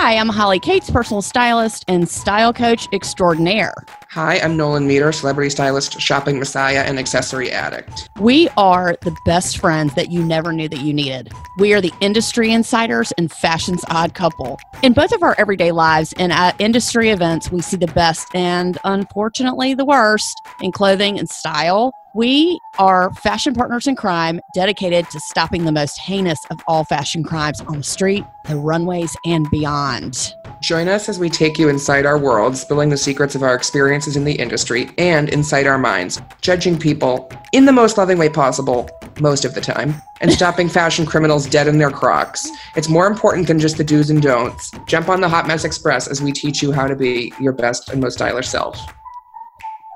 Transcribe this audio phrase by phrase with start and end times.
[0.00, 3.74] Hi, I'm Holly Cates, personal stylist and style coach extraordinaire.
[4.10, 8.08] Hi, I'm Nolan Meter, celebrity stylist, shopping messiah, and accessory addict.
[8.20, 11.32] We are the best friends that you never knew that you needed.
[11.58, 14.60] We are the industry insiders and fashion's odd couple.
[14.84, 18.78] In both of our everyday lives and at industry events, we see the best and
[18.84, 21.92] unfortunately the worst in clothing and style.
[22.18, 27.22] We are fashion partners in crime dedicated to stopping the most heinous of all fashion
[27.22, 30.34] crimes on the street, the runways, and beyond.
[30.60, 34.16] Join us as we take you inside our world, spilling the secrets of our experiences
[34.16, 38.90] in the industry and inside our minds, judging people in the most loving way possible,
[39.20, 42.50] most of the time, and stopping fashion criminals dead in their crocs.
[42.74, 44.72] It's more important than just the do's and don'ts.
[44.88, 47.90] Jump on the Hot Mess Express as we teach you how to be your best
[47.90, 48.92] and most stylish self.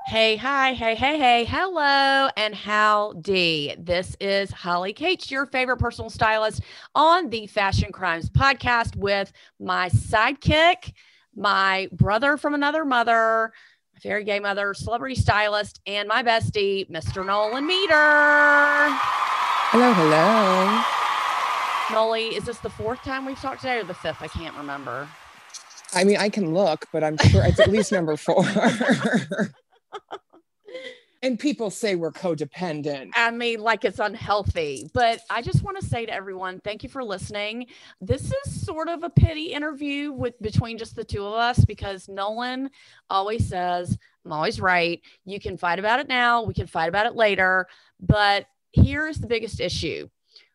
[0.05, 3.73] Hey, hi, hey, hey, hey, hello, and howdy.
[3.79, 6.61] This is Holly Cates, your favorite personal stylist
[6.93, 10.91] on the Fashion Crimes podcast with my sidekick,
[11.37, 13.53] my brother from another mother,
[13.93, 17.25] my very gay mother, celebrity stylist, and my bestie, Mr.
[17.25, 18.89] Nolan Meter.
[19.71, 20.83] Hello, hello.
[21.91, 24.21] Nolly, is this the fourth time we've talked today or the fifth?
[24.21, 25.07] I can't remember.
[25.93, 28.43] I mean, I can look, but I'm sure it's at least number four.
[31.23, 33.11] and people say we're codependent.
[33.15, 34.89] I mean, like it's unhealthy.
[34.93, 37.67] But I just want to say to everyone, thank you for listening.
[38.01, 42.09] This is sort of a pity interview with between just the two of us because
[42.09, 42.69] Nolan
[43.09, 45.01] always says, I'm always right.
[45.23, 47.67] You can fight about it now, we can fight about it later.
[48.01, 50.09] But here is the biggest issue.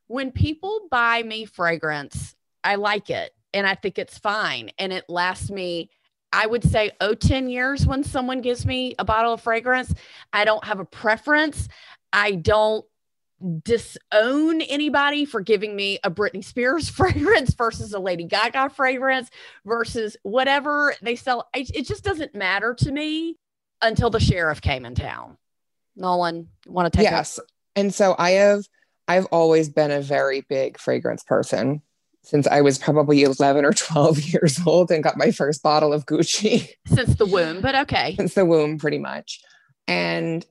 [0.06, 5.06] When people buy me fragrance, I like it and I think it's fine and it
[5.08, 5.90] lasts me
[6.32, 9.94] I would say, oh, 10 years when someone gives me a bottle of fragrance.
[10.32, 11.68] I don't have a preference.
[12.12, 12.84] I don't
[13.62, 19.30] disown anybody for giving me a Britney Spears fragrance versus a Lady Gaga fragrance
[19.64, 21.48] versus whatever they sell.
[21.54, 23.36] It just doesn't matter to me
[23.80, 25.36] until the sheriff came in town.
[25.96, 27.38] Nolan, want to take Yes.
[27.38, 27.44] It?
[27.76, 28.64] And so I have
[29.06, 31.80] I've always been a very big fragrance person
[32.28, 36.04] since I was probably 11 or 12 years old and got my first bottle of
[36.04, 36.68] Gucci.
[36.86, 38.16] Since the womb, but okay.
[38.16, 39.40] Since the womb, pretty much.
[39.86, 40.44] And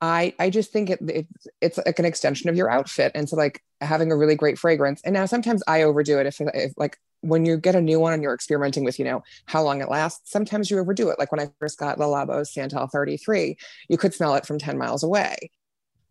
[0.00, 1.28] I I just think it, it,
[1.60, 3.12] it's like an extension of your outfit.
[3.14, 5.00] And so like having a really great fragrance.
[5.04, 8.12] And now sometimes I overdo it if, if like when you get a new one
[8.12, 11.20] and you're experimenting with, you know, how long it lasts, sometimes you overdo it.
[11.20, 13.56] Like when I first got Le Labo Santal 33,
[13.88, 15.52] you could smell it from 10 miles away,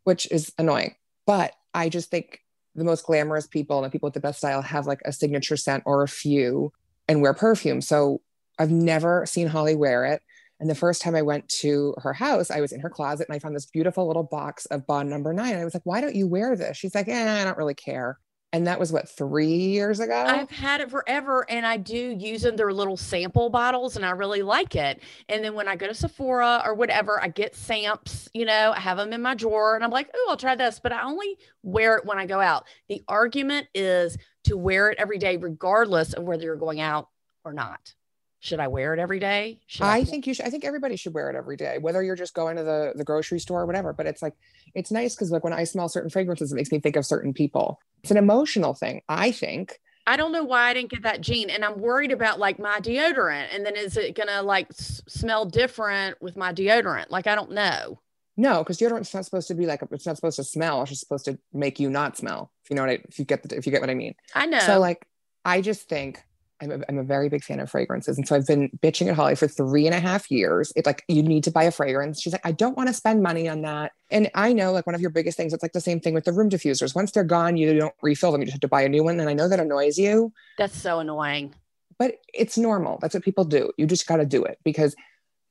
[0.06, 0.96] which is annoying.
[1.26, 2.41] But I just think
[2.76, 5.58] the most glamorous people and the people with the best style have like a signature
[5.58, 6.72] scent or a few
[7.08, 7.82] and wear perfume.
[7.82, 8.22] So
[8.58, 10.22] I've never seen Holly wear it.
[10.60, 13.36] And the first time I went to her house, I was in her closet and
[13.36, 15.56] I found this beautiful little box of Bond number nine.
[15.56, 16.78] I was like, why don't you wear this?
[16.78, 18.20] She's like, eh, I don't really care
[18.54, 20.26] and that was what three years ago?
[20.28, 24.12] I've had it forever and i do use in their little sample bottles and i
[24.12, 25.02] really like it.
[25.30, 28.80] And then when i go to sephora or whatever i get samps you know i
[28.80, 31.38] have them in my drawer and i'm like oh i'll try this but i only
[31.64, 32.66] wear it when i go out.
[32.90, 37.10] The argument is to wear it every day regardless of whether you're going out
[37.46, 37.94] or not
[38.42, 39.60] should I wear it every day?
[39.68, 40.46] Should I, I think you should.
[40.46, 43.04] I think everybody should wear it every day, whether you're just going to the, the
[43.04, 43.94] grocery store or whatever.
[43.94, 44.34] But it's like,
[44.74, 47.34] it's nice because like when I smell certain fragrances, it makes me think of certain
[47.34, 47.80] people.
[48.02, 49.80] It's an emotional thing, I think.
[50.08, 51.52] I don't know why I didn't get that gene.
[51.52, 53.54] And I'm worried about like my deodorant.
[53.54, 57.12] And then is it going to like s- smell different with my deodorant?
[57.12, 58.02] Like, I don't know.
[58.38, 60.82] No, because deodorant's not supposed to be like, it's not supposed to smell.
[60.82, 62.52] It's just supposed to make you not smell.
[62.64, 64.16] If you know what I, if you get the, if you get what I mean.
[64.34, 64.60] I know.
[64.60, 65.06] So like,
[65.46, 66.24] I just think
[66.62, 68.18] I'm a, I'm a very big fan of fragrances.
[68.18, 70.72] And so I've been bitching at Holly for three and a half years.
[70.76, 72.22] It's like, you need to buy a fragrance.
[72.22, 73.94] She's like, I don't want to spend money on that.
[74.10, 76.26] And I know like one of your biggest things, it's like the same thing with
[76.26, 76.96] the room diffusers.
[76.96, 78.42] Once they're gone, you don't refill them.
[78.42, 79.20] You just have to buy a new one.
[79.20, 80.32] And I know that annoys you.
[80.58, 81.56] That's so annoying.
[81.98, 83.00] But it's normal.
[83.02, 83.72] That's what people do.
[83.78, 84.96] You just got to do it because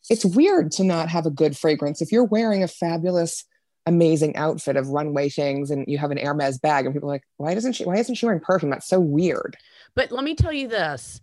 [0.08, 2.00] it's weird to not have a good fragrance.
[2.00, 3.44] If you're wearing a fabulous,
[3.90, 7.24] amazing outfit of runway things and you have an Hermes bag and people are like,
[7.36, 8.70] why doesn't she, why isn't she wearing perfume?
[8.70, 9.56] That's so weird.
[9.94, 11.20] But let me tell you this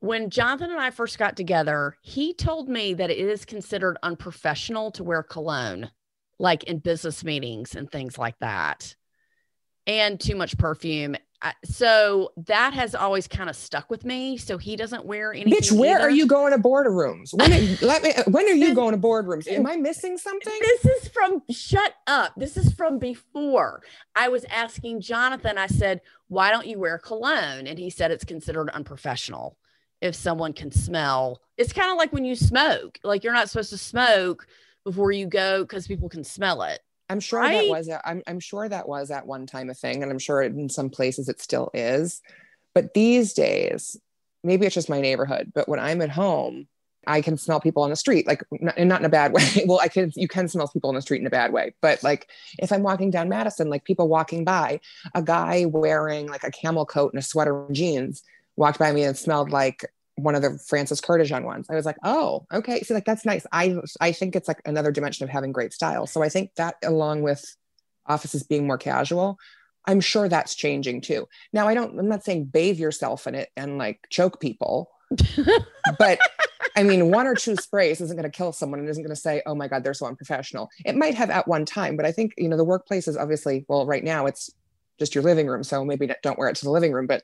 [0.00, 4.90] when Jonathan and I first got together, he told me that it is considered unprofessional
[4.92, 5.90] to wear cologne,
[6.38, 8.94] like in business meetings and things like that,
[9.86, 11.16] and too much perfume.
[11.64, 14.36] So that has always kind of stuck with me.
[14.36, 15.50] So he doesn't wear any.
[15.50, 16.08] Bitch, where either.
[16.08, 17.34] are you going to boardrooms?
[17.34, 18.12] When are, let me.
[18.26, 19.46] When are you uh, going to boardrooms?
[19.48, 20.52] Am I missing something?
[20.60, 21.42] This is from.
[21.50, 22.32] Shut up.
[22.36, 23.82] This is from before.
[24.14, 25.58] I was asking Jonathan.
[25.58, 29.56] I said, "Why don't you wear cologne?" And he said it's considered unprofessional
[30.00, 31.40] if someone can smell.
[31.56, 32.98] It's kind of like when you smoke.
[33.02, 34.46] Like you're not supposed to smoke
[34.84, 36.80] before you go because people can smell it.
[37.08, 37.52] I'm sure right?
[37.62, 40.42] that was I'm I'm sure that was at one time a thing, and I'm sure
[40.42, 42.20] in some places it still is.
[42.74, 43.96] But these days,
[44.44, 46.68] maybe it's just my neighborhood, but when I'm at home,
[47.06, 49.64] I can smell people on the street, like not, not in a bad way.
[49.66, 52.02] well, I can, you can smell people on the street in a bad way, but
[52.02, 54.80] like if I'm walking down Madison, like people walking by,
[55.14, 58.22] a guy wearing like a camel coat and a sweater and jeans
[58.56, 59.84] walked by me and smelled like
[60.16, 61.66] one of the Francis Kurkdjian ones.
[61.70, 62.80] I was like, oh, okay.
[62.80, 63.46] See, like that's nice.
[63.52, 66.06] I I think it's like another dimension of having great style.
[66.06, 67.44] So I think that along with
[68.06, 69.38] offices being more casual,
[69.86, 71.28] I'm sure that's changing too.
[71.52, 74.90] Now I don't, I'm not saying bathe yourself in it and like choke people,
[75.98, 76.18] but
[76.76, 79.20] I mean, one or two sprays isn't going to kill someone and isn't going to
[79.20, 80.68] say, oh my God, they're so unprofessional.
[80.84, 83.64] It might have at one time, but I think, you know, the workplace is obviously,
[83.68, 84.50] well, right now it's
[84.98, 85.62] just your living room.
[85.62, 87.22] So maybe don't wear it to the living room, but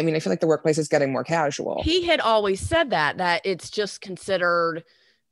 [0.00, 1.82] I mean, I feel like the workplace is getting more casual.
[1.84, 4.82] He had always said that, that it's just considered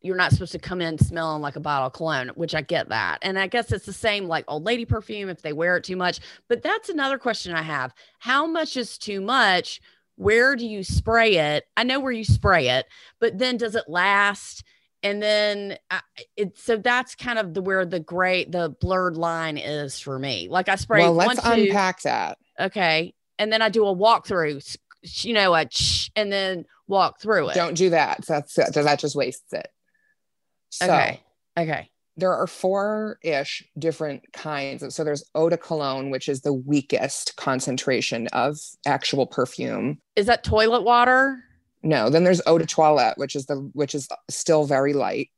[0.00, 2.90] you're not supposed to come in smelling like a bottle of cologne, which I get
[2.90, 3.18] that.
[3.22, 5.96] And I guess it's the same like old lady perfume if they wear it too
[5.96, 6.20] much.
[6.48, 7.92] But that's another question I have.
[8.18, 9.80] How much is too much?
[10.14, 11.64] Where do you spray it?
[11.76, 12.86] I know where you spray it,
[13.20, 14.64] but then does it last?
[15.02, 16.00] And then I,
[16.36, 20.48] it so that's kind of the where the gray the blurred line is for me.
[20.50, 21.02] Like I spray.
[21.02, 22.38] Well, let's one, unpack two, that.
[22.58, 24.76] Okay, and then I do a walkthrough.
[25.02, 25.68] You know, a
[26.16, 27.54] and then walk through it.
[27.54, 28.24] Don't do that.
[28.26, 29.68] That's that just wastes it.
[30.70, 31.22] So, okay.
[31.56, 31.90] Okay.
[32.16, 34.92] There are four ish different kinds.
[34.92, 40.00] So there's eau de cologne, which is the weakest concentration of actual perfume.
[40.16, 41.44] Is that toilet water?
[41.84, 42.10] No.
[42.10, 45.30] Then there's eau de toilette, which is the which is still very light,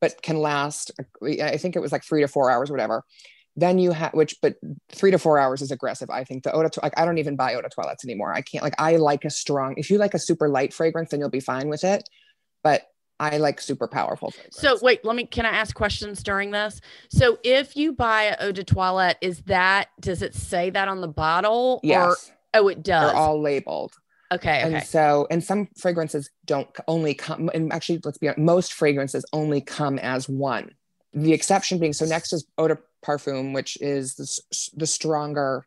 [0.00, 0.92] but can last.
[1.20, 3.02] I think it was like three to four hours, or whatever.
[3.58, 4.54] Then you have which, but
[4.92, 6.10] three to four hours is aggressive.
[6.10, 8.32] I think the eau de like I don't even buy eau de toilettes anymore.
[8.32, 9.74] I can't like I like a strong.
[9.76, 12.08] If you like a super light fragrance, then you'll be fine with it.
[12.62, 12.88] But
[13.18, 14.30] I like super powerful.
[14.30, 14.56] Fragrance.
[14.60, 15.26] So wait, let me.
[15.26, 16.80] Can I ask questions during this?
[17.10, 21.00] So if you buy a eau de toilette, is that does it say that on
[21.00, 21.80] the bottle?
[21.82, 22.30] Yes.
[22.54, 23.10] Or, oh, it does.
[23.10, 23.92] They're all labeled.
[24.30, 24.74] Okay, okay.
[24.74, 27.50] And so, and some fragrances don't only come.
[27.52, 30.70] And actually, let's be honest, most fragrances only come as one.
[31.12, 35.66] The exception being so next is eau de parfum, which is the, the stronger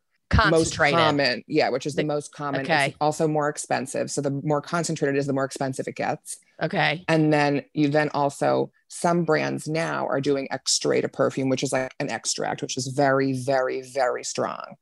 [0.50, 2.62] most common yeah which is the, the most common.
[2.62, 2.88] Okay.
[2.88, 4.10] it's also more expensive.
[4.12, 6.38] So the more concentrated is the more expensive it gets.
[6.62, 7.04] Okay.
[7.08, 11.72] And then you then also some brands now are doing extrait of perfume which is
[11.72, 14.76] like an extract which is very very very strong.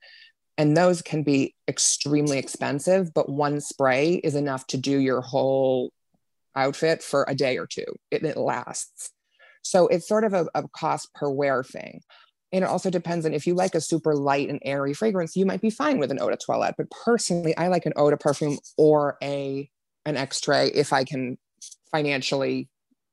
[0.58, 5.92] And those can be extremely expensive but one spray is enough to do your whole
[6.56, 7.86] outfit for a day or two.
[8.12, 9.12] It, it lasts.
[9.62, 12.02] So it's sort of a, a cost per wear thing
[12.52, 15.46] and it also depends on if you like a super light and airy fragrance, you
[15.46, 16.76] might be fine with an eau de toilette.
[16.78, 19.70] But personally, I like an eau de perfume or a
[20.06, 21.38] an extrait if I can
[21.92, 22.70] financially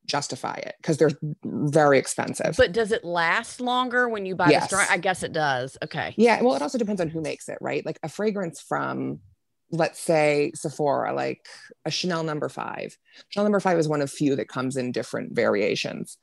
[0.06, 1.10] justify it because they're
[1.44, 2.54] very expensive.
[2.56, 4.70] But does it last longer when you buy yes.
[4.70, 5.76] the I guess it does.
[5.82, 6.14] Okay.
[6.16, 6.40] Yeah.
[6.40, 7.84] Well, it also depends on who makes it, right?
[7.84, 9.20] Like a fragrance from,
[9.70, 11.46] let's say Sephora, like
[11.84, 12.96] a Chanel number five.
[13.28, 16.16] Chanel number five is one of few that comes in different variations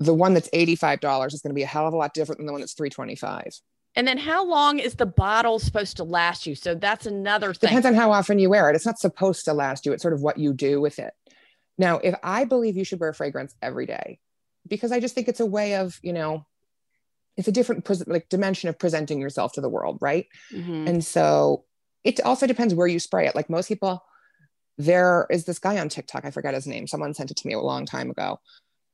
[0.00, 2.46] the one that's $85 is going to be a hell of a lot different than
[2.46, 3.52] the one that's 325
[3.96, 6.54] and then how long is the bottle supposed to last you?
[6.54, 7.70] So that's another thing.
[7.70, 8.76] Depends on how often you wear it.
[8.76, 9.92] It's not supposed to last you.
[9.92, 11.12] It's sort of what you do with it.
[11.80, 14.18] Now if i believe you should wear fragrance every day
[14.68, 16.44] because i just think it's a way of you know
[17.38, 20.26] it's a different pres- like dimension of presenting yourself to the world right?
[20.52, 20.88] Mm-hmm.
[20.88, 21.64] and so
[22.04, 23.34] it also depends where you spray it.
[23.34, 24.02] Like most people
[24.78, 26.86] there is this guy on tiktok i forget his name.
[26.86, 28.38] Someone sent it to me a long time ago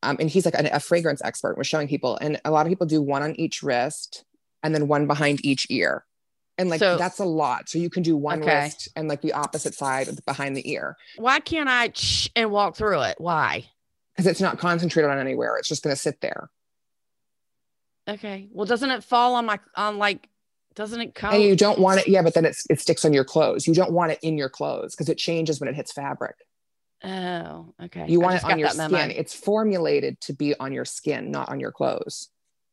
[0.02, 2.70] um, and he's like a, a fragrance expert was showing people and a lot of
[2.70, 4.24] people do one on each wrist
[4.62, 6.04] and then one behind each ear.
[6.58, 7.68] And like so, that's a lot.
[7.68, 8.62] So you can do one okay.
[8.62, 10.96] wrist and like the opposite side behind the ear.
[11.16, 13.16] Why can't i ch- and walk through it?
[13.18, 13.66] Why?
[14.14, 15.56] Because it's not concentrated on anywhere.
[15.58, 16.48] It's just going to sit there.
[18.08, 18.48] Okay.
[18.52, 20.28] Well doesn't it fall on my on like
[20.74, 23.12] doesn't it come and you don't want it yeah but then it's, it sticks on
[23.12, 23.66] your clothes.
[23.66, 26.36] You don't want it in your clothes because it changes when it hits fabric
[27.06, 28.06] Oh, okay.
[28.08, 29.12] You want it on your skin.
[29.12, 32.28] It's formulated to be on your skin, not on your clothes.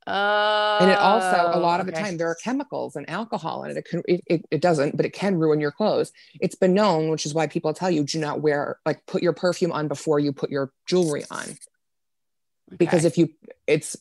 [0.05, 1.95] Oh, and it also a lot of okay.
[1.95, 3.77] the time there are chemicals and alcohol in it.
[3.77, 6.11] It can it, it, it, doesn't, but it can ruin your clothes.
[6.41, 9.33] It's been known, which is why people tell you do not wear like put your
[9.33, 11.43] perfume on before you put your jewelry on.
[11.43, 11.57] Okay.
[12.77, 13.29] Because if you
[13.67, 13.95] it's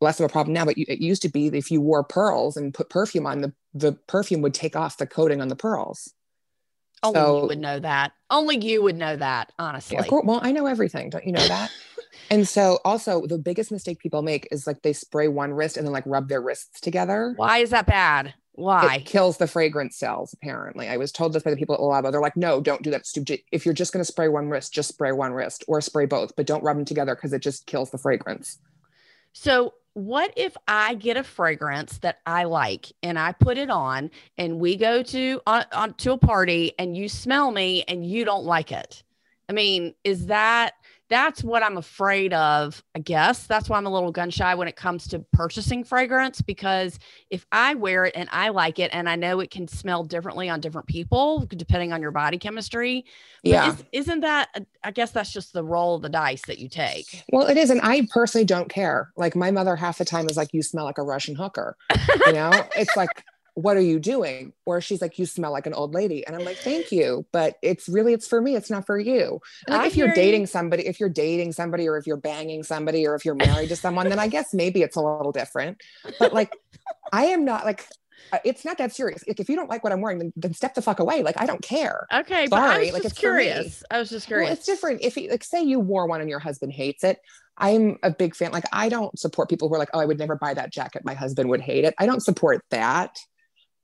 [0.00, 2.56] less of a problem now, but you, it used to be if you wore pearls
[2.56, 6.12] and put perfume on, the the perfume would take off the coating on the pearls.
[7.02, 8.12] Only so, you would know that.
[8.30, 9.98] Only you would know that, honestly.
[9.98, 11.10] Of course, well, I know everything.
[11.10, 11.70] Don't you know that?
[12.30, 15.86] and so also the biggest mistake people make is like they spray one wrist and
[15.86, 17.34] then like rub their wrists together.
[17.36, 18.34] Why is that bad?
[18.56, 18.96] Why?
[18.96, 20.88] It kills the fragrance cells, apparently.
[20.88, 22.10] I was told this by the people at Labo.
[22.10, 23.06] They're like, no, don't do that.
[23.06, 23.40] Stupid.
[23.52, 26.34] If you're just going to spray one wrist, just spray one wrist or spray both,
[26.36, 28.58] but don't rub them together because it just kills the fragrance.
[29.34, 34.10] So what if I get a fragrance that I like and I put it on
[34.36, 38.26] and we go to on, on to a party and you smell me and you
[38.26, 39.02] don't like it?
[39.48, 40.74] I mean, is that
[41.08, 43.46] that's what I'm afraid of, I guess.
[43.46, 46.98] That's why I'm a little gun shy when it comes to purchasing fragrance because
[47.30, 50.48] if I wear it and I like it and I know it can smell differently
[50.48, 53.04] on different people depending on your body chemistry.
[53.42, 53.76] Yeah.
[53.92, 56.68] Is, not that, uh, I guess that's just the roll of the dice that you
[56.68, 57.24] take.
[57.30, 57.70] Well, it is.
[57.70, 59.12] And I personally don't care.
[59.16, 61.76] Like my mother half the time is like, you smell like a Russian hooker.
[62.26, 63.10] You know, it's like,
[63.56, 66.44] what are you doing or she's like you smell like an old lady and i'm
[66.44, 69.96] like thank you but it's really it's for me it's not for you like if
[69.96, 73.34] you're dating somebody if you're dating somebody or if you're banging somebody or if you're
[73.34, 75.80] married to someone then i guess maybe it's a little different
[76.18, 76.52] but like
[77.14, 77.86] i am not like
[78.32, 79.22] uh, it's not that serious.
[79.28, 81.22] Like if you don't like what I'm wearing, then, then step the fuck away.
[81.22, 82.08] Like I don't care.
[82.12, 82.90] Okay, sorry.
[82.90, 83.84] like it's curious.
[83.88, 84.48] I was just curious.
[84.48, 85.02] Well, it's different.
[85.02, 87.20] If you, like say you wore one and your husband hates it,
[87.56, 88.52] I'm a big fan.
[88.52, 91.04] Like I don't support people who are like, oh, I would never buy that jacket.
[91.04, 91.94] My husband would hate it.
[91.98, 93.16] I don't support that.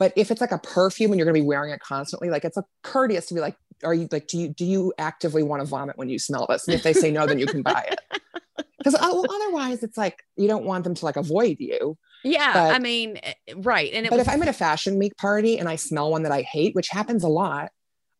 [0.03, 2.45] But if it's like a perfume and you're going to be wearing it constantly, like
[2.45, 3.55] it's a courteous to be like,
[3.85, 6.67] are you like, do you do you actively want to vomit when you smell this?
[6.67, 8.01] And if they say no, then you can buy it.
[8.79, 11.97] Because otherwise, it's like you don't want them to like avoid you.
[12.25, 13.93] Yeah, but, I mean, eh, right.
[13.93, 16.33] And but was- if I'm at a fashion week party and I smell one that
[16.33, 17.71] I hate, which happens a lot,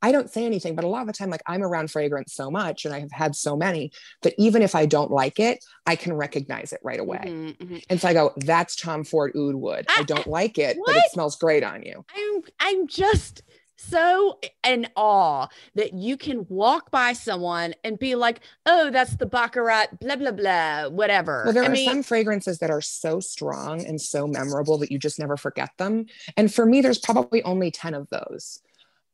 [0.03, 2.51] I don't say anything, but a lot of the time, like I'm around fragrance so
[2.51, 3.93] much and I have had so many
[4.23, 7.23] that even if I don't like it, I can recognize it right away.
[7.25, 7.77] Mm-hmm, mm-hmm.
[7.89, 9.87] And so I go, that's Tom Ford Oud Wood.
[9.89, 10.87] I, I don't like it, what?
[10.87, 12.05] but it smells great on you.
[12.15, 13.43] I'm I'm just
[13.77, 19.27] so in awe that you can walk by someone and be like, oh, that's the
[19.27, 21.43] Baccarat, blah, blah, blah, whatever.
[21.45, 24.91] Well, there I are mean, some fragrances that are so strong and so memorable that
[24.93, 26.07] you just never forget them.
[26.37, 28.61] And for me, there's probably only 10 of those.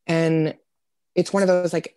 [0.07, 0.55] And
[1.15, 1.93] it's one of those like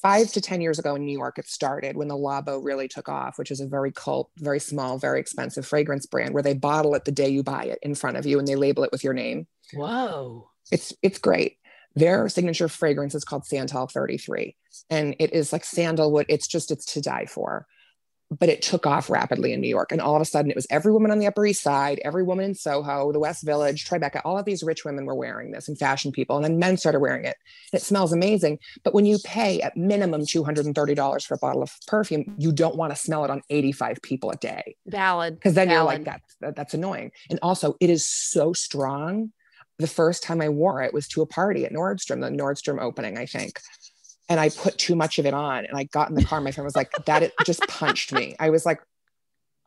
[0.00, 3.08] five to 10 years ago in New York, it started when Le Labo really took
[3.08, 6.94] off, which is a very cult, very small, very expensive fragrance brand where they bottle
[6.94, 9.04] it the day you buy it in front of you and they label it with
[9.04, 9.46] your name.
[9.72, 10.48] Whoa.
[10.70, 11.58] It's, it's great.
[11.94, 14.56] Their signature fragrance is called Santal 33.
[14.90, 16.26] And it is like sandalwood.
[16.28, 17.66] It's just, it's to die for
[18.38, 19.92] but it took off rapidly in New York.
[19.92, 22.22] And all of a sudden, it was every woman on the Upper East Side, every
[22.22, 25.68] woman in Soho, the West Village, Tribeca, all of these rich women were wearing this
[25.68, 26.36] and fashion people.
[26.36, 27.36] And then men started wearing it.
[27.72, 28.58] And it smells amazing.
[28.82, 32.92] But when you pay at minimum $230 for a bottle of perfume, you don't want
[32.92, 34.76] to smell it on 85 people a day.
[34.86, 35.34] Valid.
[35.34, 35.76] Because then Valid.
[35.76, 37.12] you're like, that's, that, that's annoying.
[37.30, 39.32] And also, it is so strong.
[39.78, 43.18] The first time I wore it was to a party at Nordstrom, the Nordstrom opening,
[43.18, 43.60] I think
[44.28, 45.64] and I put too much of it on.
[45.64, 46.40] And I got in the car.
[46.40, 48.80] My friend was like, "That it just punched me." I was like,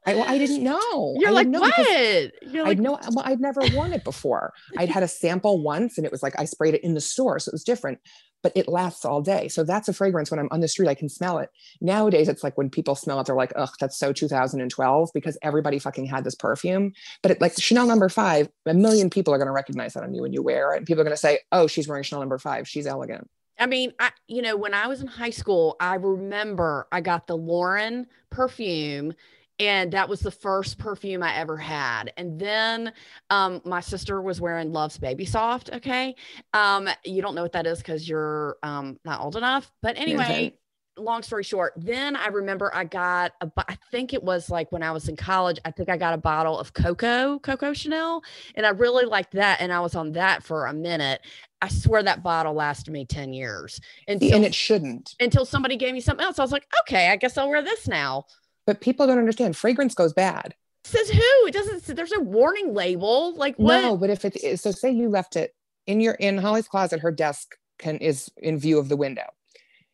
[0.05, 2.99] "I, well, I didn't know." You're I like, "What?" You're like, I know.
[3.11, 4.53] Well, I'd never worn it before.
[4.77, 7.39] I'd had a sample once, and it was like I sprayed it in the store,
[7.39, 7.99] so it was different.
[8.43, 9.47] But it lasts all day.
[9.47, 10.29] So that's a fragrance.
[10.29, 11.49] When I'm on the street, I can smell it.
[11.81, 15.79] Nowadays, it's like when people smell it, they're like, "Ugh, that's so 2012," because everybody
[15.79, 16.93] fucking had this perfume.
[17.21, 20.13] But it, like Chanel Number Five, a million people are going to recognize that on
[20.13, 22.21] you when you wear it, and people are going to say, "Oh, she's wearing Chanel
[22.21, 22.67] Number Five.
[22.67, 23.27] She's elegant."
[23.59, 27.27] I mean, I you know, when I was in high school, I remember I got
[27.27, 29.13] the Lauren perfume
[29.59, 32.13] and that was the first perfume I ever had.
[32.17, 32.93] And then
[33.29, 35.71] um, my sister was wearing Love's Baby Soft.
[35.73, 36.15] Okay,
[36.53, 39.71] um, you don't know what that is because you're um, not old enough.
[39.81, 40.57] But anyway,
[40.97, 44.83] long story short, then I remember I got a, I think it was like when
[44.83, 48.23] I was in college, I think I got a bottle of Coco, Coco Chanel,
[48.55, 49.61] and I really liked that.
[49.61, 51.21] And I was on that for a minute.
[51.61, 53.79] I swear that bottle lasted me 10 years.
[54.07, 55.15] Until, and it shouldn't.
[55.19, 56.39] Until somebody gave me something else.
[56.39, 58.25] I was like, okay, I guess I'll wear this now.
[58.65, 60.53] But people don't understand fragrance goes bad.
[60.83, 61.47] Says who?
[61.47, 63.33] It doesn't, there's a warning label.
[63.35, 63.81] Like what?
[63.81, 65.53] No, but if it so say you left it
[65.85, 69.25] in your, in Holly's closet, her desk can, is in view of the window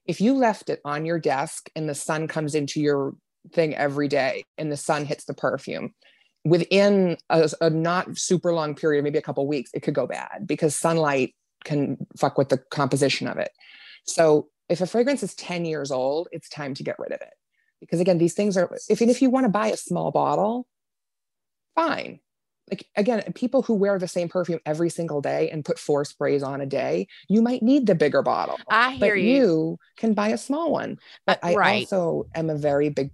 [0.05, 3.15] if you left it on your desk and the sun comes into your
[3.51, 5.93] thing every day and the sun hits the perfume
[6.45, 10.45] within a, a not super long period maybe a couple weeks it could go bad
[10.45, 13.51] because sunlight can fuck with the composition of it.
[14.05, 17.33] So if a fragrance is 10 years old it's time to get rid of it.
[17.79, 20.67] Because again these things are if, if you want to buy a small bottle
[21.75, 22.19] fine.
[22.69, 26.43] Like again people who wear the same perfume every single day and put four sprays
[26.43, 28.57] on a day you might need the bigger bottle.
[28.69, 29.33] I hear but you.
[29.33, 30.99] you can buy a small one.
[31.25, 31.81] But uh, i right.
[31.81, 33.11] also am a very big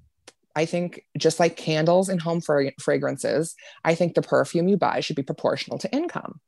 [0.55, 5.15] I think just like candles and home fragrances, I think the perfume you buy should
[5.15, 6.41] be proportional to income.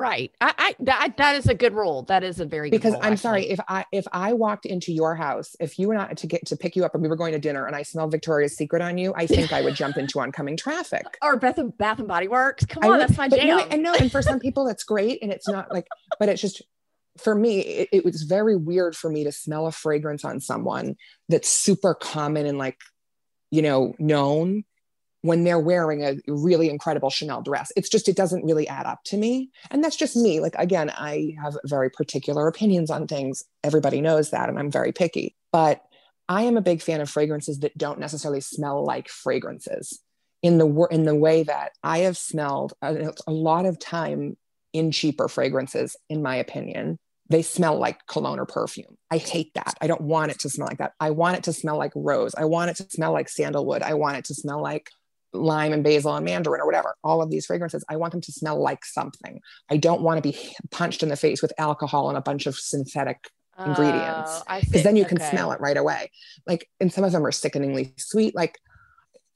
[0.00, 0.32] Right.
[0.40, 2.04] I, I that that is a good rule.
[2.04, 5.14] That is a very because rule, I'm sorry if I if I walked into your
[5.14, 7.32] house, if you were not to get to pick you up and we were going
[7.32, 10.18] to dinner and I smelled Victoria's Secret on you, I think I would jump into
[10.18, 11.04] oncoming traffic.
[11.20, 12.64] Or Bath and Bath and Body Works.
[12.64, 13.66] Come on, would, that's my jam.
[13.70, 15.86] And no, and for some people that's great, and it's not like,
[16.18, 16.62] but it's just
[17.18, 20.96] for me, it, it was very weird for me to smell a fragrance on someone
[21.28, 22.78] that's super common and like,
[23.50, 24.64] you know, known
[25.22, 27.70] when they're wearing a really incredible Chanel dress.
[27.76, 29.50] It's just, it doesn't really add up to me.
[29.70, 30.40] And that's just me.
[30.40, 33.44] Like, again, I have very particular opinions on things.
[33.62, 34.48] Everybody knows that.
[34.48, 35.36] And I'm very picky.
[35.52, 35.82] But
[36.28, 40.00] I am a big fan of fragrances that don't necessarily smell like fragrances
[40.42, 44.38] in the, in the way that I have smelled a, a lot of time
[44.72, 46.98] in cheaper fragrances, in my opinion.
[47.28, 48.96] They smell like cologne or perfume.
[49.10, 49.74] I hate that.
[49.80, 50.94] I don't want it to smell like that.
[50.98, 52.34] I want it to smell like rose.
[52.34, 53.82] I want it to smell like sandalwood.
[53.82, 54.90] I want it to smell like
[55.32, 58.32] lime and basil and mandarin or whatever, all of these fragrances, I want them to
[58.32, 59.40] smell like something.
[59.70, 60.36] I don't want to be
[60.70, 64.96] punched in the face with alcohol and a bunch of synthetic ingredients because oh, then
[64.96, 66.10] you can smell it right away.
[66.46, 68.34] Like, and some of them are sickeningly sweet.
[68.34, 68.58] Like,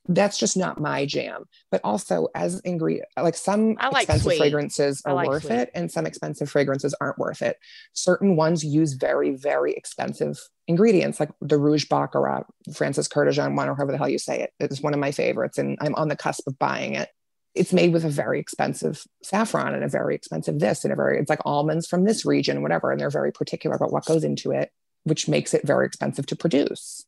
[0.08, 1.44] that's just not my jam.
[1.70, 4.38] But also, as ingredient, like some like expensive sweet.
[4.38, 5.54] fragrances are like worth sweet.
[5.54, 7.58] it, and some expensive fragrances aren't worth it.
[7.92, 13.74] Certain ones use very, very expensive ingredients, like the Rouge Baccarat, Francis Kurkdjian one, or
[13.74, 14.52] however the hell you say it.
[14.60, 17.08] It's one of my favorites, and I'm on the cusp of buying it.
[17.54, 21.20] It's made with a very expensive saffron and a very expensive this and a very,
[21.20, 22.90] it's like almonds from this region, whatever.
[22.90, 24.70] And they're very particular about what goes into it,
[25.04, 27.06] which makes it very expensive to produce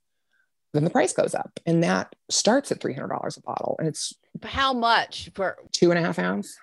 [0.72, 1.58] then the price goes up.
[1.66, 3.76] And that starts at $300 a bottle.
[3.78, 6.56] And it's how much for two and a half ounce?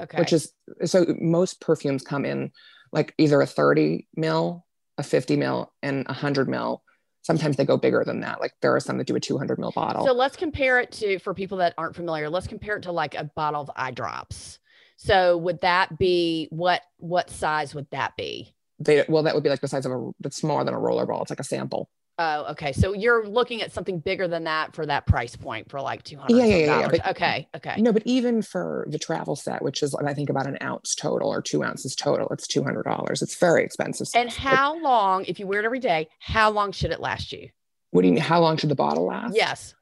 [0.00, 0.18] Okay.
[0.18, 0.52] Which is
[0.84, 2.52] so most perfumes come in
[2.92, 4.64] like either a 30 mil,
[4.98, 6.82] a 50 mil, and a 100 mil.
[7.22, 8.40] Sometimes they go bigger than that.
[8.40, 10.06] Like there are some that do a 200 mil bottle.
[10.06, 13.14] So let's compare it to, for people that aren't familiar, let's compare it to like
[13.14, 14.58] a bottle of eye drops.
[14.96, 18.54] So would that be what, what size would that be?
[18.78, 21.04] They, well, that would be like the size of a, that's smaller than a roller
[21.04, 21.22] ball.
[21.22, 21.90] It's like a sample.
[22.18, 22.72] Oh, okay.
[22.72, 26.18] So you're looking at something bigger than that for that price point for like two
[26.18, 26.36] hundred.
[26.36, 26.80] Yeah, yeah, yeah.
[26.80, 26.88] yeah.
[26.88, 27.80] But, okay, okay.
[27.80, 31.30] No, but even for the travel set, which is I think about an ounce total
[31.30, 33.22] or two ounces total, it's two hundred dollars.
[33.22, 34.08] It's very expensive.
[34.14, 37.48] And how long, if you wear it every day, how long should it last you?
[37.90, 38.22] What do you mean?
[38.22, 39.34] How long should the bottle last?
[39.34, 39.74] Yes.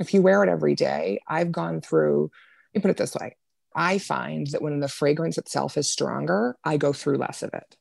[0.00, 2.30] If you wear it every day, I've gone through.
[2.74, 3.36] Let me put it this way:
[3.76, 7.76] I find that when the fragrance itself is stronger, I go through less of it.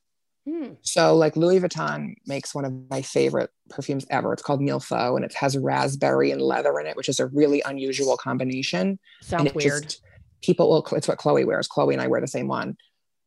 [0.48, 0.74] Hmm.
[0.82, 4.32] So, like Louis Vuitton makes one of my favorite perfumes ever.
[4.32, 7.62] It's called Faux, and it has raspberry and leather in it, which is a really
[7.65, 8.98] unusual combination.
[9.21, 9.84] Sounds weird.
[9.84, 10.02] Just,
[10.41, 10.88] people will.
[10.93, 11.67] It's what Chloe wears.
[11.67, 12.78] Chloe and I wear the same one.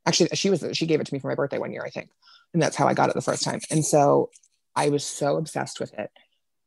[0.06, 2.08] Actually, she was she gave it to me for my birthday one year, I think,
[2.54, 3.60] and that's how I got it the first time.
[3.70, 4.30] And so
[4.74, 6.10] I was so obsessed with it.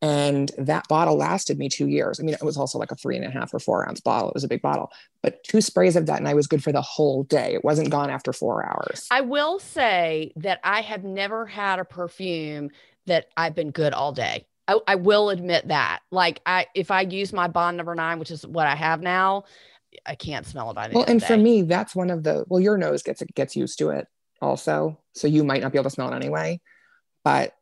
[0.03, 2.19] And that bottle lasted me two years.
[2.19, 4.27] I mean, it was also like a three and a half or four ounce bottle.
[4.27, 6.73] It was a big bottle, but two sprays of that and I was good for
[6.73, 7.53] the whole day.
[7.53, 9.07] It wasn't gone after four hours.
[9.09, 12.69] I will say that I have never had a perfume
[13.05, 14.45] that I've been good all day.
[14.67, 16.01] I, I will admit that.
[16.11, 19.45] Like I, if I use my bond number nine, which is what I have now,
[20.05, 21.05] I can't smell it by the well.
[21.07, 24.07] and for me, that's one of the well, your nose gets gets used to it
[24.41, 26.59] also, so you might not be able to smell it anyway.
[27.23, 27.53] But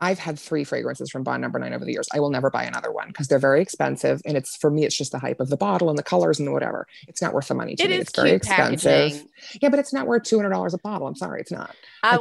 [0.00, 2.08] I've had three fragrances from Bond Number Nine over the years.
[2.14, 4.96] I will never buy another one because they're very expensive, and it's for me, it's
[4.96, 6.86] just the hype of the bottle and the colors and whatever.
[7.08, 7.96] It's not worth the money to it me.
[7.96, 9.12] It's very expensive.
[9.12, 9.28] Packaging.
[9.60, 11.06] Yeah, but it's not worth two hundred dollars a bottle.
[11.06, 11.74] I'm sorry, it's not.
[12.02, 12.18] I,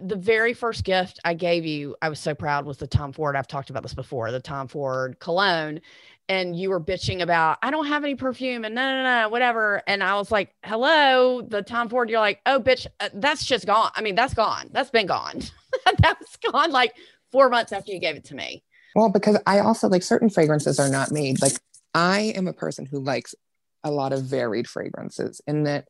[0.00, 3.36] the very first gift I gave you, I was so proud was the Tom Ford.
[3.36, 5.80] I've talked about this before, the Tom Ford cologne.
[6.28, 9.82] And you were bitching about, I don't have any perfume and no, no, no, whatever.
[9.88, 12.08] And I was like, hello, the Tom Ford.
[12.08, 13.90] You're like, oh, bitch, uh, that's just gone.
[13.96, 14.70] I mean, that's gone.
[14.70, 15.42] That's been gone.
[15.98, 16.94] that was gone like
[17.30, 18.62] four months after you gave it to me.
[18.94, 21.40] Well, because I also like certain fragrances are not made.
[21.40, 21.54] Like
[21.94, 23.34] I am a person who likes
[23.84, 25.86] a lot of varied fragrances in that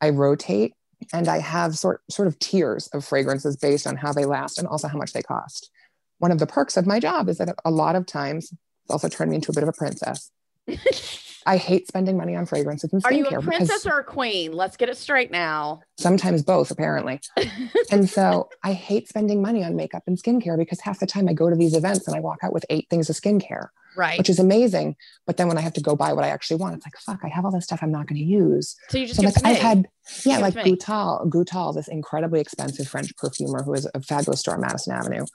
[0.00, 0.74] I rotate
[1.12, 4.68] and I have sort sort of tiers of fragrances based on how they last and
[4.68, 5.70] also how much they cost.
[6.18, 9.08] One of the perks of my job is that a lot of times it's also
[9.08, 10.30] turned me into a bit of a princess.
[11.46, 13.10] I hate spending money on fragrances and skincare.
[13.10, 14.52] Are you a princess or a queen?
[14.52, 15.82] Let's get it straight now.
[15.98, 17.20] Sometimes both, apparently.
[17.90, 21.32] and so I hate spending money on makeup and skincare because half the time I
[21.32, 23.68] go to these events and I walk out with eight things of skincare.
[23.94, 24.16] Right.
[24.16, 24.96] Which is amazing.
[25.26, 27.20] But then when I have to go buy what I actually want, it's like, fuck,
[27.24, 28.74] I have all this stuff I'm not going to use.
[28.88, 29.86] So you just so like I've had,
[30.24, 34.62] yeah, like Goutal, Goutal, this incredibly expensive French perfumer who is a fabulous store on
[34.62, 35.26] Madison Avenue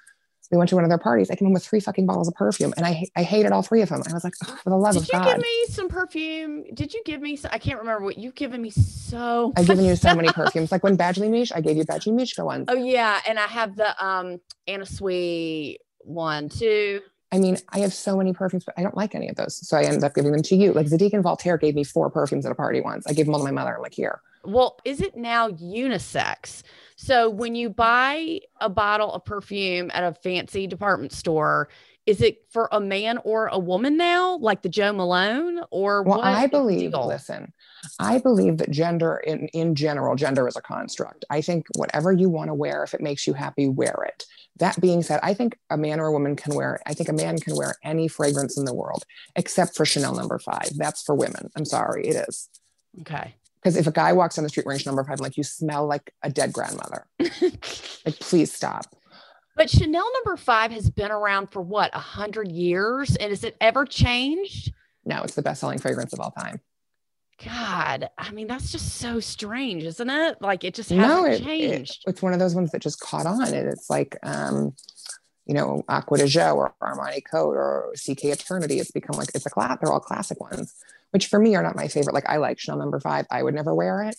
[0.51, 1.29] we went to one of their parties.
[1.29, 3.81] I came home with three fucking bottles of perfume, and I I hated all three
[3.81, 4.01] of them.
[4.10, 5.23] I was like, for the love Did of God.
[5.23, 6.63] Did you give me some perfume?
[6.73, 7.36] Did you give me?
[7.36, 8.69] Some, I can't remember what you've given me.
[8.69, 10.71] So I've given you so many perfumes.
[10.71, 12.65] Like when Badgley Miche, I gave you Badgley Miche ones.
[12.67, 17.01] Oh yeah, and I have the um Anna Sui one too.
[17.31, 19.67] I mean, I have so many perfumes, but I don't like any of those.
[19.67, 20.71] So I ended up giving them to you.
[20.71, 23.05] Like Zadig and Voltaire gave me four perfumes at a party once.
[23.05, 23.75] I gave them all to my mother.
[23.75, 24.21] I'm like, here.
[24.43, 26.63] Well, is it now unisex?
[26.95, 31.69] So when you buy a bottle of perfume at a fancy department store,
[32.08, 36.21] is it for a man or a woman now, like the Jo Malone, or Well,
[36.21, 37.52] I believe, listen,
[38.00, 41.26] I believe that gender in, in general, gender is a construct.
[41.30, 44.26] I think whatever you want to wear, if it makes you happy, wear it.
[44.56, 47.13] That being said, I think a man or a woman can wear, I think a
[47.13, 49.04] man can wear any fragrance in the world,
[49.36, 50.69] except for Chanel number five.
[50.78, 51.50] That's for women.
[51.58, 52.50] I'm sorry, it is.
[53.02, 53.36] Okay.
[53.67, 55.43] Because if a guy walks down the street wearing Chanel number five, I'm like, you
[55.43, 57.06] smell like a dead grandmother.
[58.06, 58.86] Like, please stop.
[59.58, 63.17] But Chanel number five has been around for what, a hundred years?
[63.17, 64.71] And has it ever changed?
[65.03, 66.62] No, it's the best selling fragrance of all time.
[67.43, 70.41] God, I mean, that's just so strange, isn't it?
[70.41, 72.03] Like it just no, hasn't it, it- changed.
[72.08, 73.43] it's one of those ones that just caught on.
[73.53, 74.73] And it's like, um,
[75.45, 78.80] you know, Acqua di Gio or Armani Code or CK Eternity.
[78.80, 79.77] It's become like, it's a class.
[79.82, 80.73] They're all classic ones,
[81.12, 82.13] which for me are not my favorite.
[82.13, 83.26] Like I like Chanel number five.
[83.32, 84.15] I would never wear it,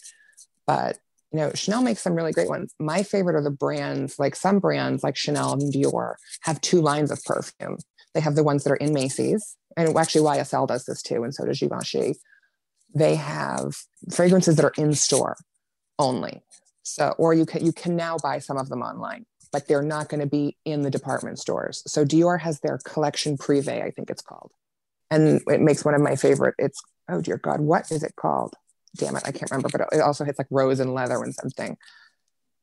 [0.67, 0.99] but
[1.33, 2.75] you know, Chanel makes some really great ones.
[2.79, 7.11] My favorite are the brands, like some brands like Chanel and Dior have two lines
[7.11, 7.79] of perfume.
[8.15, 11.23] They have the ones that are in Macy's and actually YSL does this too.
[11.23, 12.15] And so does Givenchy.
[12.95, 13.77] They have
[14.11, 15.37] fragrances that are in store
[15.99, 16.43] only.
[16.83, 20.09] So, or you can you can now buy some of them online, but they're not
[20.09, 21.83] going to be in the department stores.
[21.87, 24.53] So Dior has their collection privé, I think it's called,
[25.11, 26.55] and it makes one of my favorite.
[26.59, 28.55] It's oh dear God, what is it called?
[28.97, 29.69] Damn it, I can't remember.
[29.71, 31.77] But it also hits like rose and leather and something,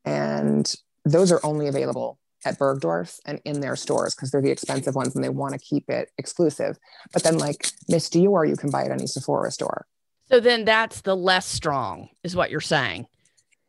[0.03, 4.95] and those are only available at Bergdorf and in their stores because they're the expensive
[4.95, 6.77] ones and they want to keep it exclusive.
[7.11, 9.87] But then like Miss Dior, you can buy it at any Sephora store.
[10.29, 13.07] So then that's the less strong, is what you're saying.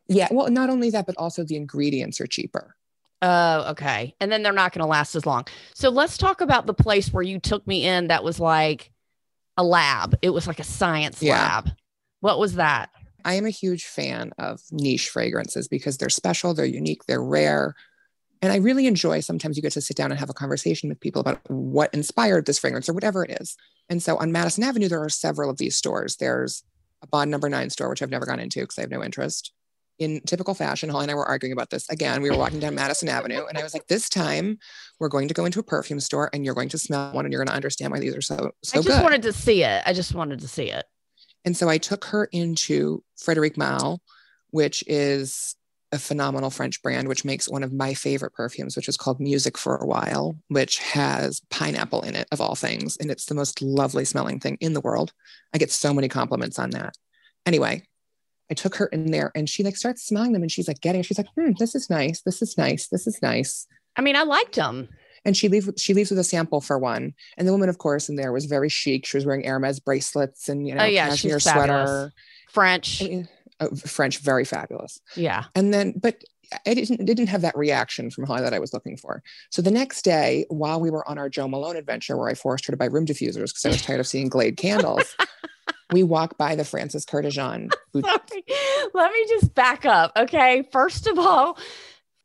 [0.07, 2.75] Yeah, well, not only that, but also the ingredients are cheaper.
[3.21, 4.13] Oh, okay.
[4.19, 5.45] And then they're not going to last as long.
[5.73, 8.91] So let's talk about the place where you took me in that was like
[9.57, 10.17] a lab.
[10.21, 11.41] It was like a science Yeah.
[11.41, 11.71] lab.
[12.19, 12.91] What was that?
[13.25, 17.75] I am a huge fan of niche fragrances because they're special, they're unique, they're rare.
[18.41, 20.99] And I really enjoy sometimes you get to sit down and have a conversation with
[20.99, 23.57] people about what inspired this fragrance or whatever it is.
[23.89, 26.17] And so on Madison Avenue, there are several of these stores.
[26.17, 26.63] There's
[27.01, 29.51] a Bond number nine store, which I've never gone into because I have no interest.
[29.99, 32.21] In typical fashion, Holly and I were arguing about this again.
[32.21, 34.59] We were walking down Madison Avenue, and I was like, "This time,
[34.99, 37.31] we're going to go into a perfume store, and you're going to smell one, and
[37.31, 39.63] you're going to understand why these are so so I just good." wanted to see
[39.63, 39.81] it.
[39.85, 40.85] I just wanted to see it.
[41.45, 44.01] And so I took her into Frederic Malle,
[44.51, 45.55] which is
[45.91, 49.57] a phenomenal French brand, which makes one of my favorite perfumes, which is called Music
[49.57, 52.97] for a While, which has pineapple in it, of all things.
[52.97, 55.13] And it's the most lovely smelling thing in the world.
[55.53, 56.95] I get so many compliments on that.
[57.45, 57.83] Anyway,
[58.49, 61.01] I took her in there and she like starts smelling them and she's like getting
[61.01, 61.05] it.
[61.05, 62.21] She's like, hmm, this is nice.
[62.21, 62.87] This is nice.
[62.87, 64.89] This is nice I mean, I liked them.
[65.25, 67.13] and she leaves she leaves with a sample for one.
[67.37, 69.05] And the woman, of course, in there was very chic.
[69.05, 72.13] She was wearing Hermes bracelets and you know Oh, yeah, cashmere sweater.
[72.49, 73.01] French.
[73.01, 73.29] I mean,
[73.59, 74.99] oh, French, very fabulous.
[75.15, 75.45] Yeah.
[75.55, 76.23] And then, but
[76.65, 79.21] I didn't didn't have that reaction from Holly that I was looking for.
[79.49, 82.65] So the next day, while we were on our Jo Malone adventure, where I forced
[82.67, 85.15] her to buy room diffusers because I was tired of seeing Glade candles,
[85.91, 87.71] we walk by the Francis Kurkdjian.
[87.93, 90.11] Let me just back up.
[90.17, 90.63] Okay.
[90.71, 91.57] First of all,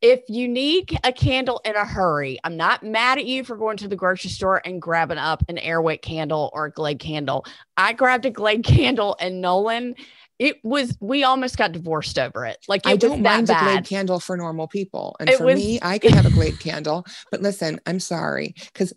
[0.01, 3.77] if you need a candle in a hurry, I'm not mad at you for going
[3.79, 7.44] to the grocery store and grabbing up an Airwick candle or a Glade candle.
[7.77, 9.94] I grabbed a Glade candle and Nolan,
[10.40, 12.59] it was, we almost got divorced over it.
[12.66, 15.55] Like, it I don't mind a Glade candle for normal people, and It for was-
[15.57, 17.07] me, I can have a Glade candle.
[17.31, 18.92] But listen, I'm sorry because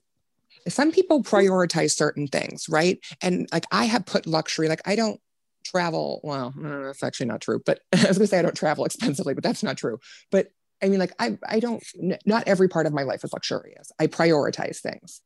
[0.67, 1.35] some people mm-hmm.
[1.35, 2.99] prioritize certain things, right?
[3.21, 5.19] And like I have put luxury, like I don't
[5.65, 6.21] travel.
[6.23, 7.61] Well, uh, that's actually not true.
[7.65, 9.99] But I was gonna say I don't travel expensively, but that's not true.
[10.31, 10.47] But
[10.83, 11.83] I mean, like I, I don't.
[12.25, 13.91] Not every part of my life is luxurious.
[13.99, 15.21] I prioritize things.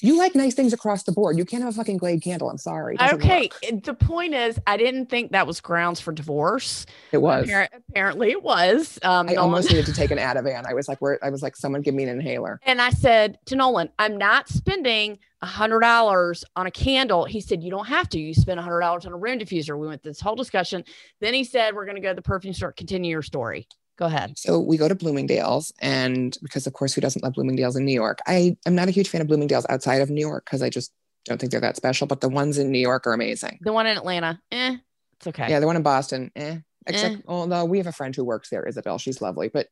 [0.00, 1.36] You like nice things across the board.
[1.38, 2.48] You can't have a fucking Glade candle.
[2.50, 2.96] I'm sorry.
[3.00, 3.50] Okay.
[3.70, 3.82] work.
[3.84, 6.86] The point is, I didn't think that was grounds for divorce.
[7.12, 7.46] it was.
[7.46, 8.98] Appar- apparently, it was.
[9.02, 10.64] Um, I Nolan- almost needed to take an Ativan.
[10.66, 11.18] I was like, where?
[11.22, 12.58] I was like, someone give me an inhaler.
[12.64, 17.24] And I said to Nolan, I'm not spending a hundred dollars on a candle.
[17.24, 18.18] He said, You don't have to.
[18.18, 19.78] You spend a hundred dollars on a room diffuser.
[19.78, 20.84] We went through this whole discussion.
[21.20, 22.72] Then he said, We're gonna go to the perfume store.
[22.72, 23.66] Continue your story.
[23.98, 24.38] Go ahead.
[24.38, 27.92] So we go to Bloomingdale's, and because of course, who doesn't love Bloomingdale's in New
[27.92, 28.18] York?
[28.26, 30.92] I am not a huge fan of Bloomingdale's outside of New York because I just
[31.24, 32.06] don't think they're that special.
[32.06, 33.58] But the ones in New York are amazing.
[33.60, 34.76] The one in Atlanta, eh,
[35.18, 35.48] it's okay.
[35.48, 36.58] Yeah, the one in Boston, eh.
[36.86, 38.98] Except, although we have a friend who works there, Isabel.
[38.98, 39.48] She's lovely.
[39.48, 39.68] But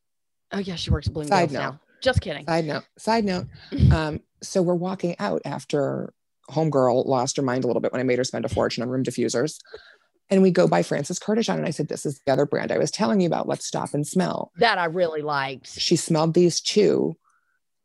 [0.53, 1.61] Oh yeah, she works at Bloomingdale's note.
[1.61, 1.81] now.
[2.03, 2.47] Just kidding.
[2.47, 3.47] side note, side note.
[3.93, 6.13] Um, so we're walking out after
[6.51, 8.89] Homegirl lost her mind a little bit when I made her spend a fortune on
[8.89, 9.59] room diffusers.
[10.31, 12.79] And we go by Francis Kurkdjian, and I said, "This is the other brand I
[12.79, 13.49] was telling you about.
[13.49, 15.69] Let's stop and smell." That I really liked.
[15.79, 17.17] she smelled these two.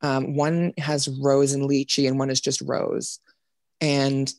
[0.01, 3.19] Um, one has rose and lychee, and one is just rose.
[3.81, 4.31] And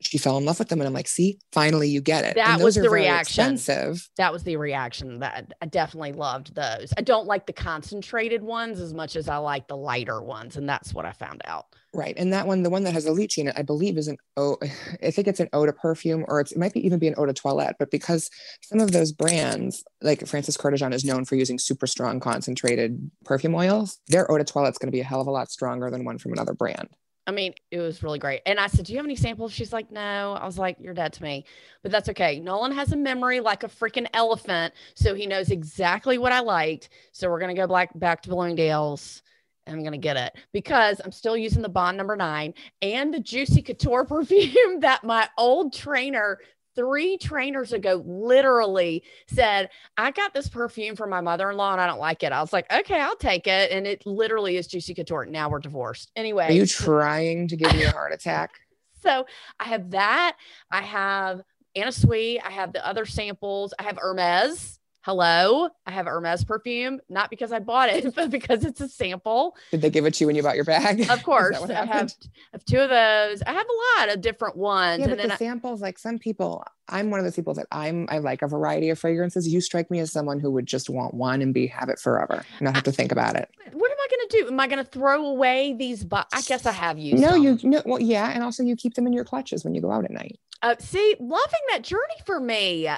[0.00, 0.80] she fell in love with them.
[0.80, 2.34] And I'm like, see, finally you get it.
[2.34, 3.54] That and was those the reaction.
[3.54, 4.08] expensive.
[4.16, 6.92] That was the reaction that I definitely loved those.
[6.96, 10.56] I don't like the concentrated ones as much as I like the lighter ones.
[10.56, 11.66] And that's what I found out.
[11.94, 12.14] Right.
[12.18, 14.18] And that one, the one that has a lychee in it, I believe is an
[14.36, 14.58] oh,
[15.02, 17.14] I think it's an eau de perfume or it's, it might be even be an
[17.16, 17.76] eau de toilette.
[17.78, 18.28] But because
[18.62, 23.54] some of those brands, like Francis Kurkdjian is known for using super strong concentrated perfume
[23.54, 26.04] oils, their eau de toilette's going to be a hell of a lot stronger than
[26.04, 26.88] one from another brand.
[27.26, 28.42] I mean, it was really great.
[28.46, 29.52] And I said, Do you have any samples?
[29.52, 30.36] She's like, No.
[30.40, 31.44] I was like, You're dead to me.
[31.82, 32.38] But that's okay.
[32.38, 34.74] Nolan has a memory like a freaking elephant.
[34.94, 36.88] So he knows exactly what I liked.
[37.12, 39.22] So we're going to go back, back to Bloomingdale's.
[39.68, 43.18] I'm going to get it because I'm still using the Bond number nine and the
[43.18, 46.38] Juicy Couture perfume that my old trainer
[46.76, 51.80] three trainers ago literally said, I got this perfume for my mother in law and
[51.80, 52.30] I don't like it.
[52.32, 53.72] I was like, okay, I'll take it.
[53.72, 55.26] And it literally is Juicy Couture.
[55.26, 56.12] Now we're divorced.
[56.14, 56.46] Anyway.
[56.48, 58.52] Are you trying to give me a heart attack?
[59.02, 59.26] so
[59.58, 60.36] I have that.
[60.70, 61.40] I have
[61.74, 62.40] Anna Sui.
[62.40, 63.74] I have the other samples.
[63.78, 64.78] I have Hermes.
[65.06, 65.68] Hello.
[65.86, 69.54] I have Hermes perfume, not because I bought it, but because it's a sample.
[69.70, 71.08] Did they give it to you when you bought your bag?
[71.08, 71.56] Of course.
[71.62, 73.40] I have, I have two of those.
[73.42, 74.98] I have a lot of different ones.
[74.98, 77.54] Yeah, and but then the I- samples, like some people, I'm one of those people
[77.54, 79.46] that I'm I like a variety of fragrances.
[79.46, 82.44] You strike me as someone who would just want one and be have it forever,
[82.58, 83.48] and not have to think about it.
[83.74, 84.48] what am I going to do?
[84.48, 86.02] Am I going to throw away these?
[86.04, 87.42] Bu- I guess I have used No, some.
[87.44, 89.92] you no, well, yeah, and also you keep them in your clutches when you go
[89.92, 90.40] out at night.
[90.62, 92.88] Uh, see, loving that journey for me.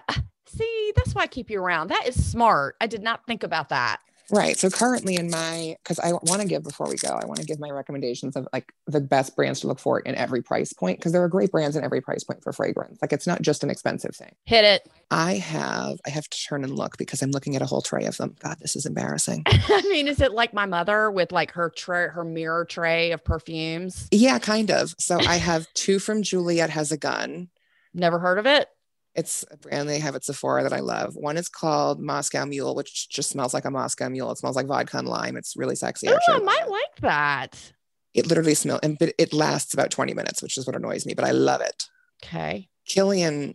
[0.49, 1.89] See, that's why I keep you around.
[1.89, 2.77] That is smart.
[2.81, 4.01] I did not think about that.
[4.31, 4.59] Right.
[4.59, 7.47] So currently in my because I want to give before we go, I want to
[7.47, 10.99] give my recommendations of like the best brands to look for in every price point
[10.99, 12.99] because there are great brands in every price point for fragrance.
[13.01, 14.35] Like it's not just an expensive thing.
[14.45, 14.87] Hit it.
[15.11, 18.05] I have I have to turn and look because I'm looking at a whole tray
[18.05, 18.37] of them.
[18.41, 19.45] God, this is embarrassing.
[19.47, 23.25] I mean, is it like my mother with like her tray, her mirror tray of
[23.25, 24.09] perfumes?
[24.11, 24.95] yeah, kind of.
[24.99, 27.49] So I have two from Juliette Has a Gun.
[27.95, 28.69] Never heard of it.
[29.15, 31.15] It's a brand they have at Sephora that I love.
[31.17, 34.31] One is called Moscow Mule, which just smells like a Moscow Mule.
[34.31, 35.37] It smells like vodka and lime.
[35.37, 36.09] It's really sexy.
[36.09, 36.19] Oh.
[36.29, 37.73] I might like that.
[38.15, 41.15] It literally smells, and but it lasts about 20 minutes, which is what annoys me,
[41.15, 41.85] but I love it.
[42.25, 42.69] Okay.
[42.89, 43.55] Kilian,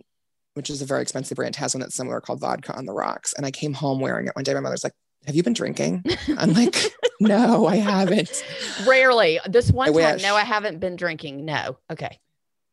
[0.53, 3.33] which is a very expensive brand, has one that's similar called Vodka on the Rocks.
[3.33, 4.53] And I came home wearing it one day.
[4.53, 4.93] My mother's like,
[5.25, 6.03] Have you been drinking?
[6.37, 6.75] I'm like,
[7.19, 8.43] No, I haven't.
[8.85, 9.39] Rarely.
[9.47, 10.23] This one I time, wish.
[10.23, 11.45] no, I haven't been drinking.
[11.45, 11.77] No.
[11.91, 12.19] Okay.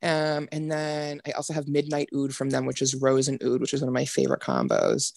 [0.02, 3.60] Um, and then I also have Midnight Oud from them, which is Rose and Oud,
[3.60, 5.12] which is one of my favorite combos.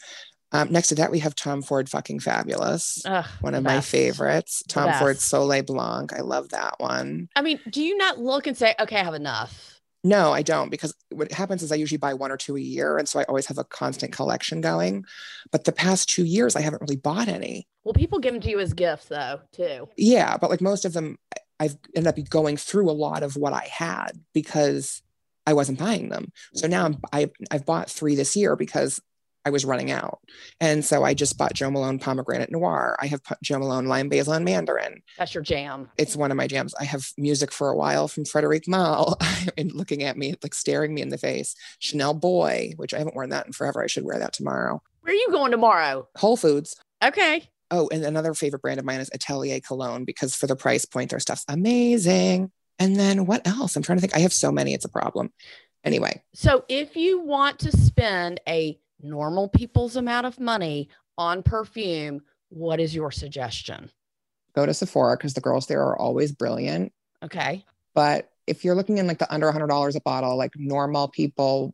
[0.52, 4.62] Um, next to that, we have Tom Ford Fucking Fabulous, Ugh, one of my favorites.
[4.68, 5.28] Tom Ford best.
[5.28, 6.14] Soleil Blanc.
[6.14, 7.28] I love that one.
[7.36, 9.80] I mean, do you not look and say, okay, I have enough?
[10.04, 12.98] No, I don't, because what happens is I usually buy one or two a year.
[12.98, 15.06] And so I always have a constant collection going.
[15.52, 17.68] But the past two years, I haven't really bought any.
[17.84, 19.88] Well, people give them to you as gifts, though, too.
[19.98, 21.18] Yeah, but like most of them,
[21.64, 25.02] I've ended up going through a lot of what I had because
[25.48, 26.34] I wasn't buying them.
[26.54, 29.00] So now I'm, I, I've bought three this year because
[29.46, 30.20] I was running out.
[30.60, 32.98] And so I just bought Jo Malone Pomegranate Noir.
[33.00, 35.02] I have Jo Malone Lime Basil and Mandarin.
[35.18, 35.90] That's your jam.
[35.98, 36.76] It's one of my jams.
[36.76, 39.18] I have music for a while from Frederic Malle
[39.58, 41.56] and looking at me, like staring me in the face.
[41.80, 43.82] Chanel Boy, which I haven't worn that in forever.
[43.82, 44.82] I should wear that tomorrow.
[45.00, 46.10] Where are you going tomorrow?
[46.18, 46.76] Whole Foods.
[47.02, 47.50] Okay.
[47.72, 51.10] Oh, and another favorite brand of mine is Atelier Cologne because for the price point,
[51.10, 52.52] their stuff's amazing.
[52.80, 53.76] And then what else?
[53.76, 54.16] I'm trying to think.
[54.16, 55.32] I have so many, it's a problem.
[55.84, 62.22] Anyway, So if you want to spend a normal people's amount of money on perfume,
[62.50, 63.90] what is your suggestion?
[64.56, 66.94] go to Sephora because the girls there are always brilliant.
[67.24, 67.66] Okay.
[67.96, 71.74] But if you're looking in like the under $100 a bottle, like normal people,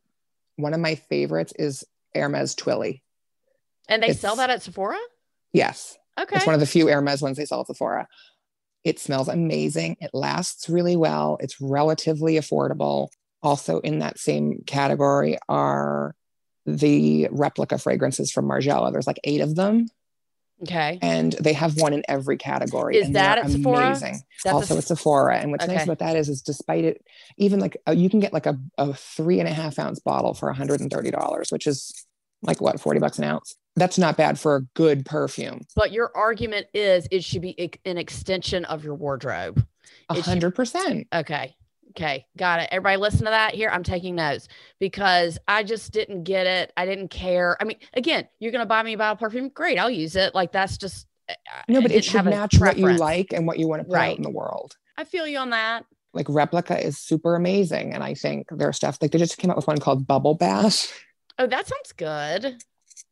[0.55, 1.83] one of my favorites is
[2.15, 3.03] Hermes Twilly.
[3.87, 4.97] And they sell that at Sephora?
[5.53, 5.97] Yes.
[6.19, 6.35] Okay.
[6.35, 8.07] It's one of the few Hermes ones they sell at Sephora.
[8.83, 9.97] It smells amazing.
[9.99, 11.37] It lasts really well.
[11.41, 13.09] It's relatively affordable.
[13.41, 16.13] Also, in that same category are
[16.65, 18.91] the replica fragrances from Margiela.
[18.91, 19.87] There's like eight of them,
[20.63, 20.99] okay.
[21.01, 22.97] and they have one in every category.
[22.97, 23.87] Is that at Sephora?
[23.87, 24.21] Amazing.
[24.43, 25.37] That's also, a, at Sephora.
[25.39, 25.75] And what's Okay.
[25.75, 27.01] nice about that is, is despite it,
[27.37, 30.33] even like uh, you can get like a, a three and a half ounce bottle
[30.33, 32.05] for $130, which is
[32.41, 33.55] like what, 40 bucks an ounce?
[33.75, 35.61] That's not bad for a good perfume.
[35.75, 39.65] but your argument is it should be an extension of your wardrobe.
[40.09, 41.07] A hundred percent.
[41.13, 41.55] Okay.
[41.91, 42.25] Okay.
[42.37, 42.69] Got it.
[42.71, 43.69] Everybody listen to that here.
[43.69, 44.47] I'm taking notes
[44.79, 46.71] because I just didn't get it.
[46.77, 47.57] I didn't care.
[47.59, 49.49] I mean, again, you're going to buy me a bottle of perfume.
[49.49, 49.77] Great.
[49.79, 50.35] I'll use it.
[50.35, 51.33] Like that's just, uh,
[51.67, 53.97] No, I but it should match what you like and what you want to put
[53.97, 54.75] out in the world.
[54.97, 55.85] I feel you on that.
[56.13, 57.93] Like replica is super amazing.
[57.93, 60.91] And I think their stuff, like they just came out with one called Bubble Bath.
[61.39, 62.61] Oh, that sounds good.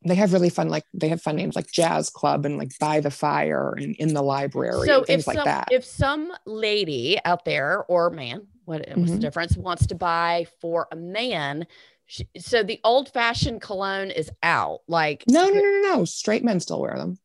[0.06, 3.00] They have really fun, like they have fun names like Jazz Club and like By
[3.00, 5.70] the Fire and In the Library, So things some, like that.
[5.72, 9.22] if some lady out there or man, what what's the Mhm.
[9.22, 9.58] difference?
[9.58, 11.66] Wants to buy for a man.
[12.06, 14.82] Sh- So the old fashioned cologne is out.
[14.88, 16.06] Like No, no, no, no, no.
[16.06, 17.18] Straight men still wear them.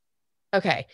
[0.55, 0.87] Okay.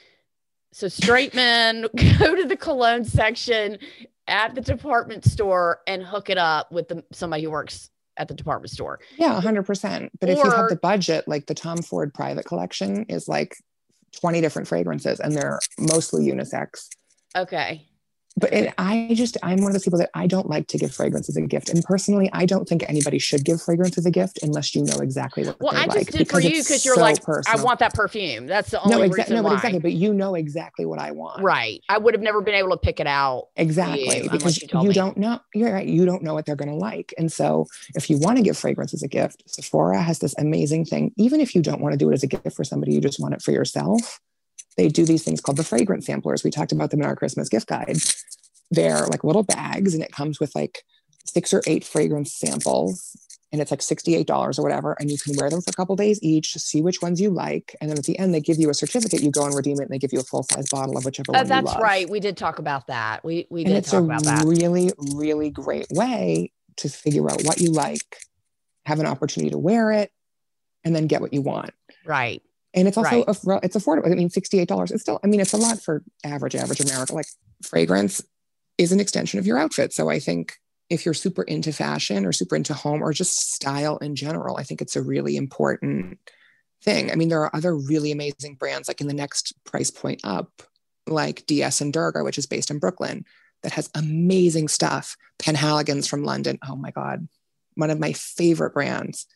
[0.73, 1.83] So straight men
[2.19, 3.79] go to the cologne section
[4.27, 8.35] at the department store and hook it up with the, somebody who works at the
[8.35, 9.01] department store.
[9.17, 10.13] Yeah, hundred percent.
[10.21, 13.57] But if you have the budget, like the Tom Ford Private Collection is like
[14.21, 16.89] twenty different fragrances, and they're mostly unisex.
[17.37, 17.88] Okay.
[18.39, 20.95] But it, I just, I'm one of those people that I don't like to give
[20.95, 21.69] fragrance as a gift.
[21.69, 24.99] And personally, I don't think anybody should give fragrance as a gift unless you know
[24.99, 26.07] exactly what Well, I just like.
[26.11, 28.47] did for you because you're so like, I want that perfume.
[28.47, 29.37] That's the only no, reason exactly.
[29.37, 29.51] No, why.
[29.51, 29.81] but exactly.
[29.81, 31.43] But you know exactly what I want.
[31.43, 31.83] Right.
[31.89, 33.49] I would have never been able to pick it out.
[33.57, 34.23] Exactly.
[34.23, 35.41] you, because you you, don't know.
[35.55, 35.87] You're right.
[35.87, 37.13] You don't know what they're going to like.
[37.19, 40.85] And so if you want to give fragrance as a gift, Sephora has this amazing
[40.85, 41.13] thing.
[41.17, 43.21] Even if you don't want to do it as a gift for somebody, you just
[43.21, 44.21] want it for yourself.
[44.79, 46.45] They do these things called the fragrance samplers.
[46.45, 47.99] We talked about them in our Christmas gift guide.
[48.71, 50.83] They're like little bags and it comes with like
[51.27, 53.17] six or eight fragrance samples
[53.51, 54.97] and it's like $68 or whatever.
[55.01, 57.31] And you can wear them for a couple days each, to see which ones you
[57.31, 57.75] like.
[57.81, 59.21] And then at the end, they give you a certificate.
[59.23, 61.33] You go and redeem it and they give you a full size bottle of whichever
[61.33, 62.09] Oh, one you that's right.
[62.09, 63.25] We did talk about that.
[63.25, 64.45] We we did talk about that.
[64.47, 68.19] really really great way to figure out what you like
[68.87, 70.13] have an opportunity to wear it
[70.85, 71.73] and then get what you want
[72.05, 72.43] Right.
[72.79, 73.61] And it's also Right.
[73.65, 74.11] it's affordable.
[74.11, 77.15] I mean $68 it's still i mean it's a lot for average average america.
[77.15, 77.27] Like
[77.63, 78.23] fragrance
[78.79, 79.93] is an extension of your outfit.
[79.93, 80.55] So i think
[80.91, 84.63] if you're super into fashion or super into home or just style in general i
[84.63, 86.19] think it's a really important
[86.83, 87.11] thing.
[87.11, 90.63] I mean there are other really amazing brands like in the next price point up
[91.09, 93.25] like ds and durga which is based in brooklyn
[93.65, 95.17] that has amazing stuff.
[95.43, 96.59] Penhaligon's from london.
[96.69, 97.27] Oh my god.
[97.75, 99.27] One of my favorite brands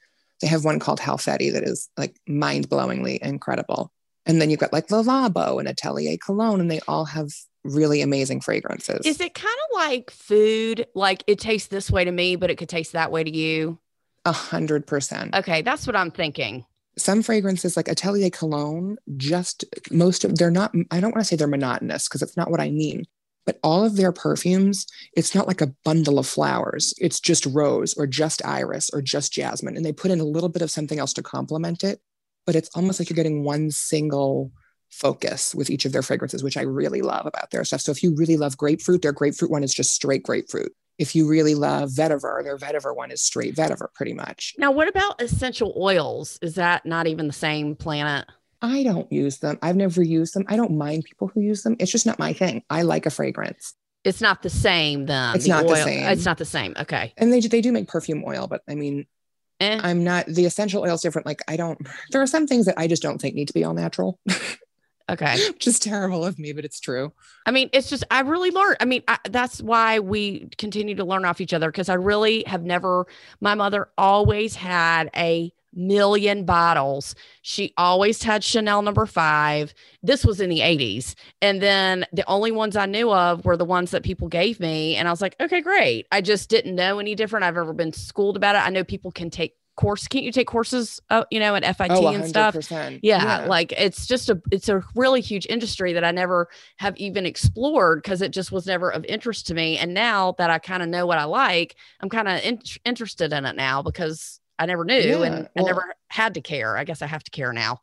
[0.42, 3.90] they have one called Halfeti that is like mind-blowingly incredible
[4.26, 7.28] and then you've got like Le Labo and Atelier Cologne, and they all have
[7.64, 9.04] really amazing fragrances.
[9.04, 10.86] Is it kind of like food?
[10.94, 13.78] Like it tastes this way to me, but it could taste that way to you?
[14.24, 15.34] A hundred percent.
[15.34, 16.64] Okay, that's what I'm thinking.
[16.96, 21.36] Some fragrances like Atelier Cologne, just most of they're not, I don't want to say
[21.36, 23.06] they're monotonous because it's not what I mean,
[23.44, 26.94] but all of their perfumes, it's not like a bundle of flowers.
[26.98, 29.76] It's just rose or just iris or just jasmine.
[29.76, 32.00] And they put in a little bit of something else to complement it.
[32.46, 34.50] But it's almost like you're getting one single
[34.90, 37.80] focus with each of their fragrances, which I really love about their stuff.
[37.80, 40.72] So if you really love grapefruit, their grapefruit one is just straight grapefruit.
[40.98, 44.54] If you really love vetiver, their vetiver one is straight vetiver, pretty much.
[44.58, 46.38] Now, what about essential oils?
[46.42, 48.26] Is that not even the same planet?
[48.62, 49.58] I don't use them.
[49.60, 50.44] I've never used them.
[50.48, 51.76] I don't mind people who use them.
[51.78, 52.62] It's just not my thing.
[52.70, 53.74] I like a fragrance.
[54.04, 55.36] It's not the same then.
[55.36, 56.06] It's not the same.
[56.06, 56.74] It's not the same.
[56.78, 57.12] Okay.
[57.16, 59.06] And they they do make perfume oil, but I mean,
[59.60, 59.80] Eh.
[59.80, 61.26] I'm not the essential oils different.
[61.26, 61.78] Like I don't
[62.10, 64.18] there are some things that I just don't think need to be all natural.
[65.10, 65.36] Okay.
[65.48, 67.12] Which is terrible of me, but it's true.
[67.44, 68.76] I mean, it's just, I really learned.
[68.80, 72.44] I mean, I, that's why we continue to learn off each other because I really
[72.46, 73.06] have never,
[73.40, 77.14] my mother always had a million bottles.
[77.42, 79.72] She always had Chanel number five.
[80.02, 81.14] This was in the 80s.
[81.40, 84.96] And then the only ones I knew of were the ones that people gave me.
[84.96, 86.06] And I was like, okay, great.
[86.12, 87.44] I just didn't know any different.
[87.44, 88.58] I've ever been schooled about it.
[88.66, 90.06] I know people can take course.
[90.06, 92.54] Can't you take courses, uh, you know, at FIT Oh, and stuff?
[92.54, 93.00] 100%.
[93.02, 97.24] yeah, like it's just a it's a really huge industry that i never have even
[97.24, 100.82] explored because it just was never of interest to me and now that i kind
[100.82, 104.66] of know what i like i'm kind of in- interested in it now because i
[104.66, 106.76] never knew Yeah, and i never had to care.
[106.76, 107.80] I guess i have to care now.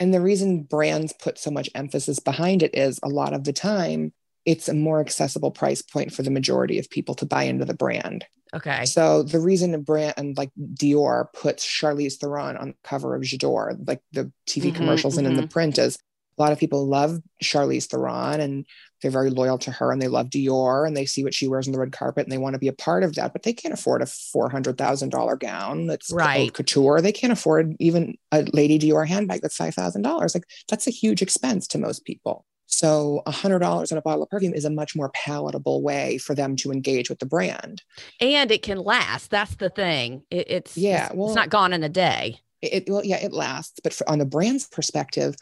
[0.00, 3.52] And the reason brands put so much emphasis behind it is a lot of the
[3.52, 4.12] time
[4.44, 7.74] it's a more accessible price point for the majority of people to buy into the
[7.74, 8.24] brand.
[8.54, 8.84] okay.
[8.84, 13.22] So the reason a brand and like Dior puts Charlize Theron on the cover of
[13.22, 15.96] J'adore, like the TV Mhm, commercials and in the print is
[16.38, 18.66] a lot of people love Charlize Theron and
[19.02, 21.66] they're very loyal to her and they love Dior and they see what she wears
[21.66, 23.52] on the red carpet and they want to be a part of that, but they
[23.52, 26.52] can't afford a $400,000 gown that's Right.
[26.52, 27.00] couture.
[27.00, 30.34] They can't afford even a Lady Dior handbag that's $5,000.
[30.34, 32.44] Like that's a huge expense to most people.
[32.66, 36.56] So $100 on a bottle of perfume is a much more palatable way for them
[36.56, 37.82] to engage with the brand.
[38.20, 41.72] and it can last that's the thing it, it's Yeah, it's, well- it's not gone
[41.72, 45.34] in a day it well yeah it lasts but for, on the brand's perspective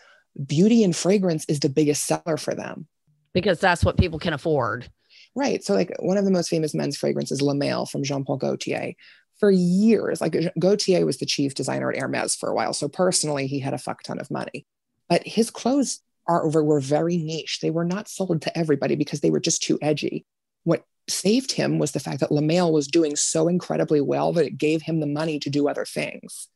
[0.47, 2.87] beauty and fragrance is the biggest seller for them
[3.35, 4.89] because that's what people can afford.
[5.35, 5.63] Right.
[5.63, 8.95] So like one of the most famous men's fragrances la Male from jean-paul gaultier
[9.39, 12.73] for years like gaultier was the chief designer at hermes for a while.
[12.73, 14.67] So personally he had a fuck ton of money.
[15.09, 17.59] But his clothes are over were very niche.
[17.61, 20.25] They were not sold to everybody because they were just too edgy.
[20.65, 24.47] What saved him was the fact that La Male was doing so incredibly well that
[24.47, 26.49] it gave him the money to do other things.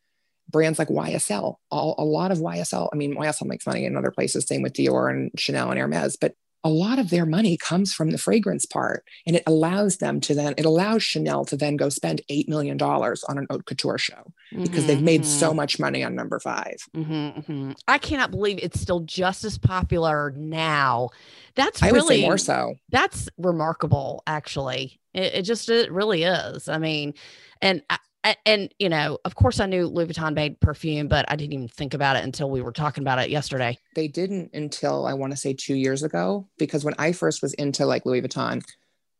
[0.49, 2.89] Brands like YSL, all, a lot of YSL.
[2.93, 6.17] I mean, YSL makes money in other places, same with Dior and Chanel and Hermes,
[6.17, 6.35] but
[6.65, 10.35] a lot of their money comes from the fragrance part and it allows them to
[10.35, 14.33] then it allows chanel to then go spend $8 million on an haute couture show
[14.51, 15.39] because mm-hmm, they've made mm-hmm.
[15.39, 19.59] so much money on number 5 mm-hmm, mm-hmm, i cannot believe it's still just as
[19.59, 21.11] popular now.
[21.55, 22.75] That's I really more so.
[22.91, 25.01] that's remarkable actually.
[25.13, 26.69] It, it just it really is.
[26.69, 27.15] I mean
[27.61, 27.99] and I,
[28.47, 31.69] and you know, of course, I knew Louis Vuitton made perfume, but I didn't even
[31.69, 33.79] think about it until we were talking about it yesterday.
[33.95, 37.55] They didn't until I want to say two years ago, because when I first was
[37.55, 38.63] into like Louis Vuitton,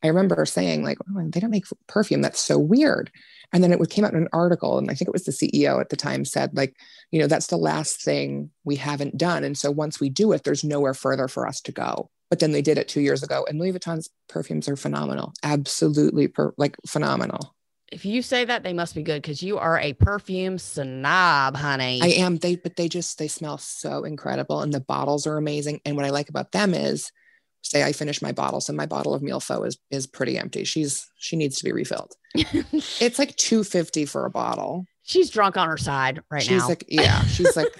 [0.03, 2.21] I remember saying like, oh, they don't make perfume.
[2.21, 3.11] That's so weird.
[3.53, 5.79] And then it came out in an article, and I think it was the CEO
[5.79, 6.75] at the time said like,
[7.11, 10.43] you know, that's the last thing we haven't done, and so once we do it,
[10.43, 12.09] there's nowhere further for us to go.
[12.31, 16.27] But then they did it two years ago, and Louis Vuitton's perfumes are phenomenal, absolutely
[16.27, 17.54] per- like phenomenal
[17.95, 22.01] if you say that, they must be good because you are a perfume snob, honey.
[22.03, 22.35] I am.
[22.35, 25.79] They, but they just they smell so incredible, and the bottles are amazing.
[25.85, 27.13] And what I like about them is,
[27.61, 30.65] say I finish my bottle, so my bottle of Mille is is pretty empty.
[30.65, 32.11] She's she needs to be refilled.
[32.35, 34.85] it's like two fifty for a bottle.
[35.03, 36.57] She's drunk on her side right she's now.
[36.57, 37.73] She's like, yeah, she's like,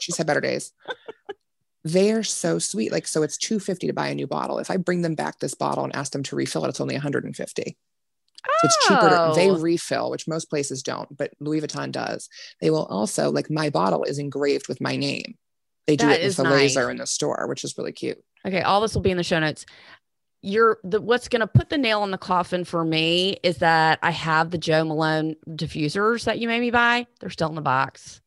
[0.00, 0.72] she's had better days.
[1.84, 2.92] They are so sweet.
[2.92, 4.58] Like, so it's 250 to buy a new bottle.
[4.58, 6.94] If I bring them back this bottle and ask them to refill it, it's only
[6.94, 7.76] 150.
[8.46, 9.08] So it's cheaper.
[9.08, 9.58] To, they oh.
[9.58, 12.28] refill, which most places don't, but Louis Vuitton does.
[12.60, 15.36] They will also like my bottle is engraved with my name.
[15.86, 16.52] They do that it with the nice.
[16.52, 18.22] laser in the store, which is really cute.
[18.46, 19.66] Okay, all this will be in the show notes.
[20.42, 23.98] You're the what's going to put the nail in the coffin for me is that
[24.02, 27.06] I have the Jo Malone diffusers that you made me buy.
[27.20, 28.20] They're still in the box.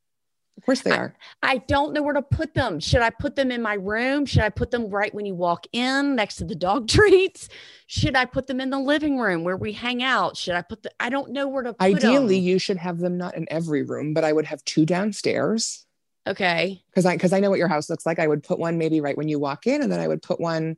[0.58, 1.16] Of course they are.
[1.44, 2.80] I, I, don't know where to put them.
[2.80, 4.26] Should I put them in my room?
[4.26, 7.48] Should I put them right when you walk in next to the dog treats?
[7.86, 10.36] Should I put them in the living room where we hang out?
[10.36, 12.44] Should I put the I don't know where to put Ideally, them.
[12.44, 15.86] you should have them not in every room, but I would have two downstairs.
[16.28, 16.84] Okay.
[16.94, 18.20] Cuz I cuz I know what your house looks like.
[18.20, 20.40] I would put one maybe right when you walk in and then I would put
[20.40, 20.76] one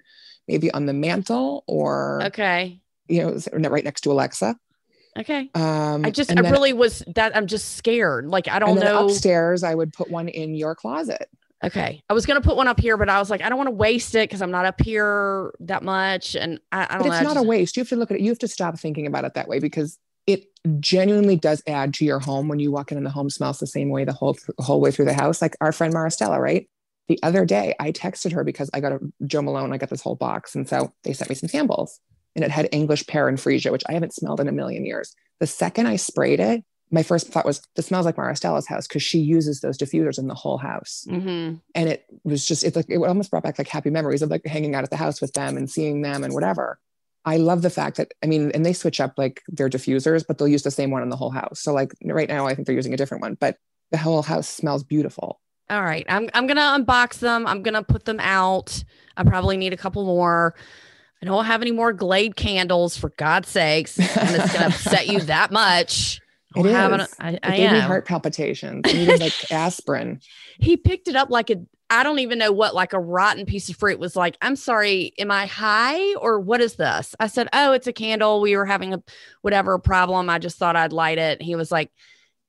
[0.47, 2.81] maybe on the mantle or Okay.
[3.07, 4.55] You know, right next to Alexa.
[5.17, 5.49] Okay.
[5.55, 8.27] Um, I just, I then, really was that I'm just scared.
[8.27, 9.07] Like, I don't know.
[9.07, 11.29] Upstairs, I would put one in your closet.
[11.63, 12.01] Okay.
[12.09, 13.67] I was going to put one up here, but I was like, I don't want
[13.67, 16.35] to waste it because I'm not up here that much.
[16.35, 17.13] And I, I don't but know.
[17.15, 17.45] It's not just...
[17.45, 17.75] a waste.
[17.75, 18.21] You have to look at it.
[18.21, 20.45] You have to stop thinking about it that way because it
[20.79, 23.67] genuinely does add to your home when you walk in and the home smells the
[23.67, 25.41] same way the whole, whole way through the house.
[25.41, 26.69] Like our friend Maristella, right?
[27.09, 30.01] The other day, I texted her because I got a Jo Malone, I got this
[30.01, 30.55] whole box.
[30.55, 31.99] And so they sent me some samples
[32.35, 35.15] and it had English pear and freesia, which I haven't smelled in a million years.
[35.39, 39.03] The second I sprayed it, my first thought was, this smells like Maristella's house because
[39.03, 41.05] she uses those diffusers in the whole house.
[41.07, 41.57] Mm-hmm.
[41.75, 44.45] And it was just, it's like, it almost brought back like happy memories of like
[44.45, 46.79] hanging out at the house with them and seeing them and whatever.
[47.25, 50.37] I love the fact that, I mean, and they switch up like their diffusers, but
[50.37, 51.59] they'll use the same one in the whole house.
[51.59, 53.57] So like right now, I think they're using a different one, but
[53.91, 55.39] the whole house smells beautiful.
[55.69, 56.05] All right.
[56.09, 57.45] I'm, I'm going to unbox them.
[57.45, 58.83] I'm going to put them out.
[59.15, 60.55] I probably need a couple more.
[61.21, 63.99] I don't have any more Glade candles for God's sakes.
[63.99, 66.21] And it's going to upset you that much.
[66.55, 66.73] It is.
[66.73, 67.73] An, I, it I gave am.
[67.75, 68.81] me heart palpitations.
[68.85, 70.21] I needed like aspirin.
[70.59, 71.57] He picked it up like a,
[71.91, 75.13] I don't even know what, like a rotten piece of fruit was like, I'm sorry,
[75.19, 77.15] am I high or what is this?
[77.19, 78.41] I said, Oh, it's a candle.
[78.41, 79.03] We were having a
[79.41, 80.29] whatever problem.
[80.29, 81.41] I just thought I'd light it.
[81.41, 81.91] He was like,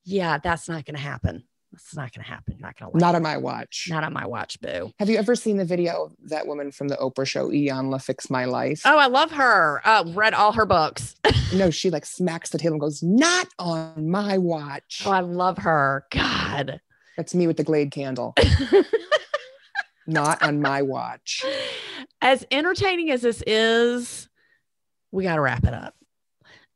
[0.05, 1.45] Yeah, that's not going to happen.
[1.73, 2.57] It's not going to happen.
[2.59, 2.99] You're not going to.
[2.99, 3.87] Not on my watch.
[3.89, 4.93] Not on my watch, boo.
[4.99, 8.29] Have you ever seen the video of that woman from the Oprah show, Iyanla Fix
[8.29, 8.83] My Life?
[8.85, 9.81] Oh, I love her.
[9.85, 11.15] Uh, read all her books.
[11.55, 15.59] no, she like smacks the table and goes, "Not on my watch." Oh, I love
[15.59, 16.07] her.
[16.11, 16.81] God,
[17.17, 18.35] that's me with the Glade candle.
[20.07, 21.45] Not on my watch.
[22.21, 24.29] As entertaining as this is,
[25.13, 25.95] we got to wrap it up.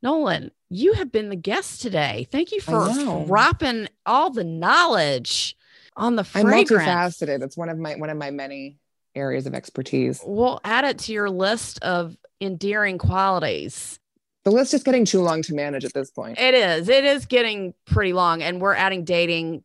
[0.05, 2.29] Nolan, you have been the guest today.
[2.31, 5.57] Thank you for dropping all the knowledge
[5.97, 6.71] on the fragrance.
[6.71, 7.43] I'm multifaceted.
[7.43, 8.77] It's one of my one of my many
[9.15, 10.21] areas of expertise.
[10.23, 13.99] We'll add it to your list of endearing qualities.
[14.45, 16.39] The list is getting too long to manage at this point.
[16.39, 16.91] It is.
[16.91, 19.65] It is getting pretty long, and we're adding dating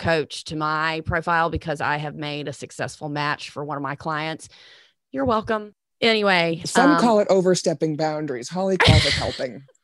[0.00, 3.94] coach to my profile because I have made a successful match for one of my
[3.94, 4.48] clients.
[5.12, 5.74] You're welcome.
[6.00, 8.48] Anyway, some um, call it overstepping boundaries.
[8.48, 9.62] Holly calls it helping.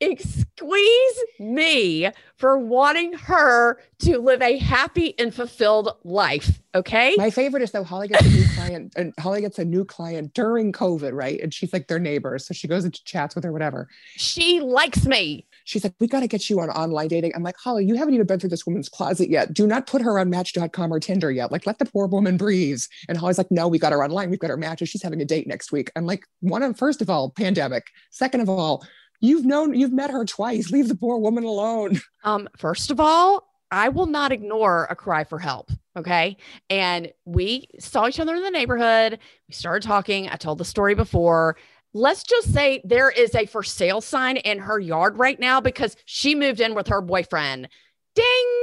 [0.00, 6.60] Squeeze me for wanting her to live a happy and fulfilled life.
[6.74, 7.14] Okay.
[7.16, 10.34] My favorite is though Holly gets a new client and Holly gets a new client
[10.34, 11.40] during COVID, right?
[11.40, 12.38] And she's like their neighbor.
[12.38, 13.88] So she goes into chats with her, whatever.
[14.16, 15.46] She likes me.
[15.64, 17.32] She's like, we got to get you on online dating.
[17.34, 19.54] I'm like, Holly, you haven't even been through this woman's closet yet.
[19.54, 21.50] Do not put her on match.com or Tinder yet.
[21.50, 22.82] Like, let the poor woman breathe.
[23.08, 24.28] And Holly's like, no, we got her online.
[24.28, 24.90] We've got her matches.
[24.90, 25.90] She's having a date next week.
[25.96, 27.86] I'm like, one of, first of all, pandemic.
[28.10, 28.84] Second of all,
[29.24, 30.70] you've known, you've met her twice.
[30.70, 32.00] Leave the poor woman alone.
[32.24, 35.70] Um, first of all, I will not ignore a cry for help.
[35.96, 36.36] Okay.
[36.70, 39.18] And we saw each other in the neighborhood.
[39.48, 40.28] We started talking.
[40.28, 41.56] I told the story before.
[41.92, 45.96] Let's just say there is a for sale sign in her yard right now because
[46.06, 47.68] she moved in with her boyfriend.
[48.14, 48.62] Ding.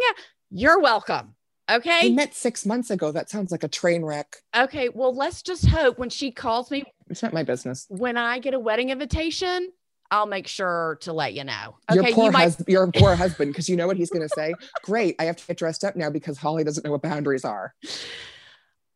[0.49, 1.35] You're welcome.
[1.69, 2.09] Okay.
[2.09, 3.11] We met six months ago.
[3.13, 4.37] That sounds like a train wreck.
[4.55, 4.89] Okay.
[4.89, 7.85] Well, let's just hope when she calls me, It's not my business.
[7.89, 9.71] when I get a wedding invitation,
[10.11, 11.77] I'll make sure to let you know.
[11.93, 12.13] Your Okay.
[12.13, 14.53] poor, You might, hus- your poor husband, because you know what he's going to say?
[14.83, 15.15] Great.
[15.19, 17.73] I have to get dressed up now because Holly doesn't know what boundaries are.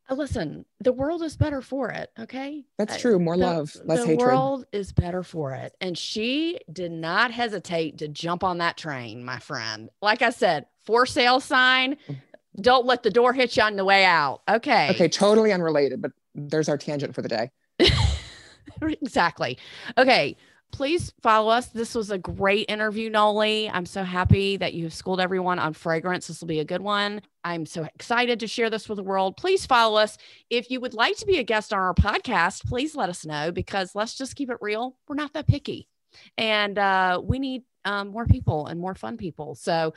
[0.09, 2.11] Uh, listen, the world is better for it.
[2.20, 2.66] Okay.
[2.78, 3.18] That's Uh, true.
[3.20, 4.20] More the- love, less the hatred.
[4.28, 5.74] world is better for it.
[5.80, 9.89] And she did not hesitate to jump on that train, my friend.
[10.01, 11.95] Like I said, for sale sign.
[12.61, 14.41] Don't let the door hit you on the way out.
[14.49, 14.89] Okay.
[14.91, 15.07] Okay.
[15.09, 17.51] Totally unrelated, but there's our tangent for the day.
[18.82, 19.57] exactly.
[19.97, 20.38] Okay.
[20.72, 21.68] Please follow us.
[21.68, 23.70] This was a great interview, Noli.
[23.70, 26.28] I'm so happy that you have schooled everyone on fragrance.
[26.28, 27.22] This will be a good one.
[27.45, 29.38] I'm so excited to share this with the world.
[29.38, 30.18] Please follow us.
[30.49, 33.51] If you would like to be a guest on our podcast, please let us know
[33.51, 34.97] because let's just keep it real.
[35.07, 35.88] We're not that picky.
[36.38, 39.55] And uh, we need um, more people and more fun people.
[39.55, 39.93] So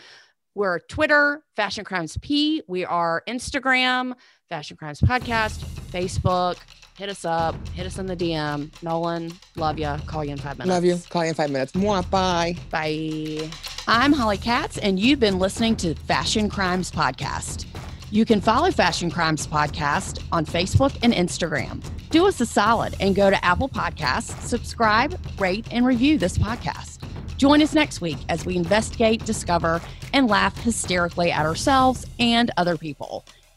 [0.54, 2.62] we're Twitter, Fashion Crimes P.
[2.66, 4.14] We are Instagram,
[4.49, 5.59] Fashion Crimes Podcast,
[5.90, 6.57] Facebook.
[6.96, 8.70] Hit us up, hit us in the DM.
[8.82, 9.94] Nolan, love you.
[10.07, 10.70] Call you in five minutes.
[10.74, 10.99] Love you.
[11.11, 11.72] Call you in five minutes.
[11.72, 12.57] Mwah, bye.
[12.70, 13.49] Bye.
[13.86, 17.66] I'm Holly Katz, and you've been listening to Fashion Crimes Podcast.
[18.11, 21.82] You can follow Fashion Crimes Podcast on Facebook and Instagram.
[22.09, 27.05] Do us a solid and go to Apple Podcasts, subscribe, rate, and review this podcast.
[27.36, 29.80] Join us next week as we investigate, discover,
[30.12, 33.24] and laugh hysterically at ourselves and other people.